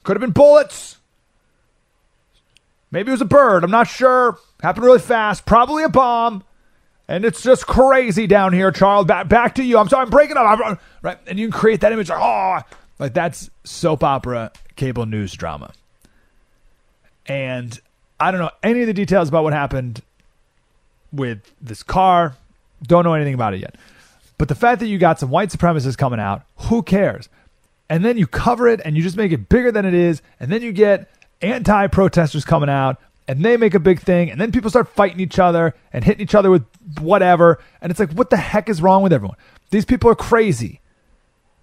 Could 0.03 0.15
have 0.15 0.21
been 0.21 0.31
bullets. 0.31 0.97
Maybe 2.89 3.09
it 3.09 3.11
was 3.11 3.21
a 3.21 3.25
bird. 3.25 3.63
I'm 3.65 3.69
not 3.69 3.87
sure. 3.87 4.39
Happened 4.61 4.85
really 4.85 4.99
fast. 4.99 5.45
Probably 5.45 5.83
a 5.83 5.89
bomb. 5.89 6.43
And 7.09 7.25
it's 7.25 7.41
just 7.41 7.65
crazy 7.65 8.27
down 8.27 8.53
here, 8.53 8.71
Charles. 8.71 9.07
Back, 9.07 9.27
back 9.27 9.55
to 9.55 9.63
you. 9.63 9.79
I'm 9.79 9.89
sorry, 9.89 10.03
I'm 10.03 10.11
breaking 10.11 10.37
up. 10.37 10.59
I'm, 10.63 10.77
right, 11.01 11.17
and 11.25 11.39
you 11.39 11.47
can 11.47 11.59
create 11.59 11.81
that 11.81 11.91
image. 11.91 12.07
Like, 12.07 12.19
oh, 12.21 12.59
like 12.99 13.15
that's 13.15 13.49
soap 13.63 14.03
opera, 14.03 14.51
cable 14.75 15.07
news 15.07 15.33
drama. 15.33 15.73
And 17.25 17.77
I 18.19 18.29
don't 18.29 18.39
know 18.39 18.51
any 18.61 18.81
of 18.81 18.87
the 18.87 18.93
details 18.93 19.27
about 19.27 19.43
what 19.43 19.53
happened 19.53 20.03
with 21.11 21.39
this 21.59 21.81
car. 21.81 22.35
Don't 22.83 23.05
know 23.05 23.15
anything 23.15 23.33
about 23.33 23.55
it 23.55 23.61
yet. 23.61 23.75
But 24.37 24.47
the 24.47 24.55
fact 24.55 24.79
that 24.81 24.87
you 24.87 24.99
got 24.99 25.19
some 25.19 25.31
white 25.31 25.49
supremacists 25.49 25.97
coming 25.97 26.19
out, 26.19 26.43
who 26.57 26.83
cares? 26.83 27.27
And 27.89 28.05
then 28.05 28.19
you 28.19 28.27
cover 28.27 28.67
it 28.67 28.81
and 28.85 28.95
you 28.95 29.01
just 29.01 29.17
make 29.17 29.31
it 29.31 29.49
bigger 29.49 29.71
than 29.71 29.83
it 29.83 29.95
is. 29.95 30.21
And 30.39 30.51
then 30.51 30.61
you 30.61 30.71
get 30.71 31.09
anti 31.41 31.87
protesters 31.87 32.45
coming 32.45 32.69
out 32.69 33.01
and 33.29 33.45
they 33.45 33.57
make 33.57 33.75
a 33.75 33.79
big 33.79 33.99
thing, 33.99 34.31
and 34.31 34.41
then 34.41 34.51
people 34.51 34.71
start 34.71 34.87
fighting 34.87 35.19
each 35.19 35.37
other 35.37 35.75
and 35.93 36.03
hitting 36.03 36.23
each 36.23 36.33
other 36.33 36.49
with 36.49 36.65
whatever. 36.99 37.59
And 37.79 37.91
it's 37.91 37.99
like, 37.99 38.11
what 38.13 38.31
the 38.31 38.37
heck 38.37 38.67
is 38.69 38.81
wrong 38.81 39.03
with 39.03 39.13
everyone? 39.13 39.37
These 39.69 39.85
people 39.85 40.09
are 40.09 40.15
crazy. 40.15 40.81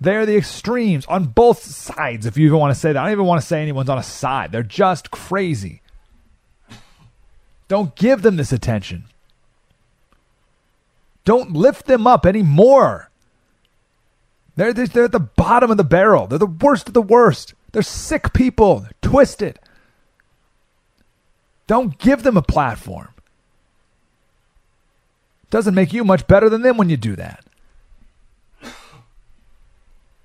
They're 0.01 0.25
the 0.27 0.37
extremes 0.37 1.07
on 1.07 1.25
both 1.25 1.65
sides, 1.65 2.25
if 2.25 2.39
you 2.39 2.47
even 2.47 2.61
want 2.61 2.73
to 2.73 2.79
say 2.79 2.93
that. 2.93 3.01
I 3.01 3.07
don't 3.07 3.13
even 3.13 3.25
want 3.25 3.41
to 3.41 3.47
say 3.49 3.61
anyone's 3.61 3.89
on 3.89 3.99
a 3.99 4.05
side. 4.05 4.53
They're 4.53 4.63
just 4.63 5.11
crazy. 5.11 5.83
Don't 7.67 7.97
give 7.97 8.23
them 8.23 8.37
this 8.37 8.53
attention. 8.53 9.07
Don't 11.25 11.53
lift 11.53 11.87
them 11.87 12.07
up 12.07 12.25
anymore. 12.27 13.11
They're, 14.55 14.73
they're 14.73 15.07
at 15.07 15.11
the 15.11 15.19
bottom 15.19 15.73
of 15.73 15.79
the 15.79 15.83
barrel. 15.83 16.29
They're 16.29 16.39
the 16.39 16.47
worst 16.47 16.87
of 16.87 16.95
the 16.95 17.03
worst. 17.03 17.55
They're 17.73 17.83
sick 17.83 18.33
people. 18.33 18.79
They're 18.79 18.93
twisted. 19.03 19.59
Don't 21.67 21.99
give 21.99 22.23
them 22.23 22.37
a 22.37 22.43
platform. 22.43 23.09
Doesn't 25.51 25.75
make 25.75 25.93
you 25.93 26.05
much 26.05 26.27
better 26.27 26.49
than 26.49 26.63
them 26.63 26.77
when 26.77 26.91
you 26.91 26.97
do 26.97 27.17
that. 27.17 27.45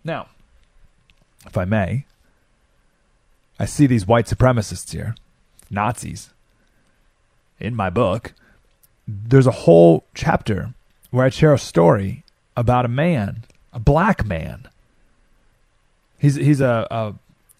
Now, 0.03 0.27
if 1.45 1.57
I 1.57 1.65
may, 1.65 2.05
I 3.59 3.65
see 3.65 3.85
these 3.85 4.07
white 4.07 4.25
supremacists 4.25 4.91
here, 4.91 5.15
Nazis. 5.69 6.31
In 7.59 7.75
my 7.75 7.91
book, 7.91 8.33
there's 9.07 9.45
a 9.45 9.51
whole 9.51 10.05
chapter 10.15 10.73
where 11.11 11.25
I 11.25 11.29
share 11.29 11.53
a 11.53 11.59
story 11.59 12.23
about 12.57 12.85
a 12.85 12.89
man, 12.89 13.43
a 13.71 13.79
black 13.79 14.25
man. 14.25 14.67
He's 16.17 16.35
he's 16.35 16.61
a, 16.61 16.87
a, 16.89 17.13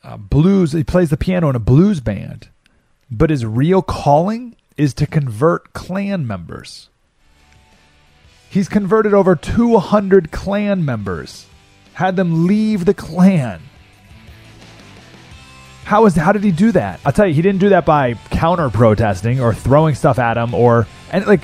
a 0.04 0.18
blues. 0.18 0.72
He 0.72 0.84
plays 0.84 1.10
the 1.12 1.18
piano 1.18 1.50
in 1.50 1.56
a 1.56 1.60
blues 1.60 2.00
band, 2.00 2.50
but 3.12 3.30
his 3.30 3.46
real 3.46 3.82
calling 3.82 4.56
is 4.78 4.94
to 4.96 5.06
convert 5.06 5.74
Klan 5.74 6.26
members. 6.26 6.90
He's 8.50 8.70
converted 8.70 9.14
over 9.14 9.36
200 9.36 10.32
Klan 10.32 10.84
members, 10.84 11.46
had 11.94 12.16
them 12.16 12.48
leave 12.48 12.86
the 12.86 12.94
Klan. 12.94 13.62
How 15.84 16.06
is 16.06 16.16
how 16.16 16.32
did 16.32 16.44
he 16.44 16.52
do 16.52 16.72
that? 16.72 17.02
I'll 17.06 17.12
tell 17.12 17.28
you, 17.28 17.34
he 17.34 17.42
didn't 17.42 17.60
do 17.60 17.70
that 17.70 17.86
by 17.86 18.14
counter 18.30 18.70
protesting 18.70 19.42
or 19.42 19.54
throwing 19.54 19.94
stuff 19.94 20.20
at 20.20 20.38
him 20.38 20.54
or 20.54 20.88
and 21.12 21.26
like 21.28 21.42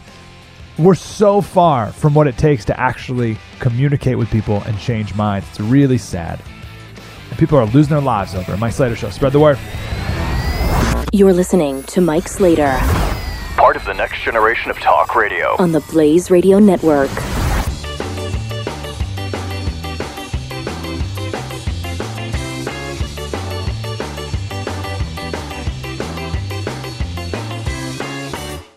we're 0.78 0.96
so 0.96 1.42
far 1.42 1.92
from 1.92 2.14
what 2.14 2.28
it 2.28 2.38
takes 2.38 2.64
to 2.66 2.80
actually 2.80 3.38
communicate 3.60 4.18
with 4.18 4.30
people 4.30 4.62
and 4.62 4.78
change 4.80 5.16
minds. 5.16 5.48
It's 5.50 5.60
really 5.60 5.98
sad. 5.98 6.40
And 7.30 7.40
people 7.40 7.58
are 7.58 7.66
losing 7.66 7.90
their 7.90 8.02
lives 8.02 8.36
over 8.36 8.54
it. 8.54 8.58
Mike 8.58 8.74
Slater 8.74 8.96
Show. 8.96 9.10
Spread 9.10 9.34
the 9.34 9.40
word. 9.40 9.58
You're 11.14 11.32
listening 11.32 11.84
to 11.84 12.02
Mike 12.02 12.28
Slater 12.28 12.78
Part 13.56 13.78
of 13.78 13.86
the 13.86 13.94
next 13.94 14.22
generation 14.22 14.70
of 14.70 14.78
talk 14.80 15.16
radio. 15.16 15.56
on 15.58 15.72
the 15.72 15.80
Blaze 15.80 16.30
Radio 16.30 16.60
Network. 16.60 17.10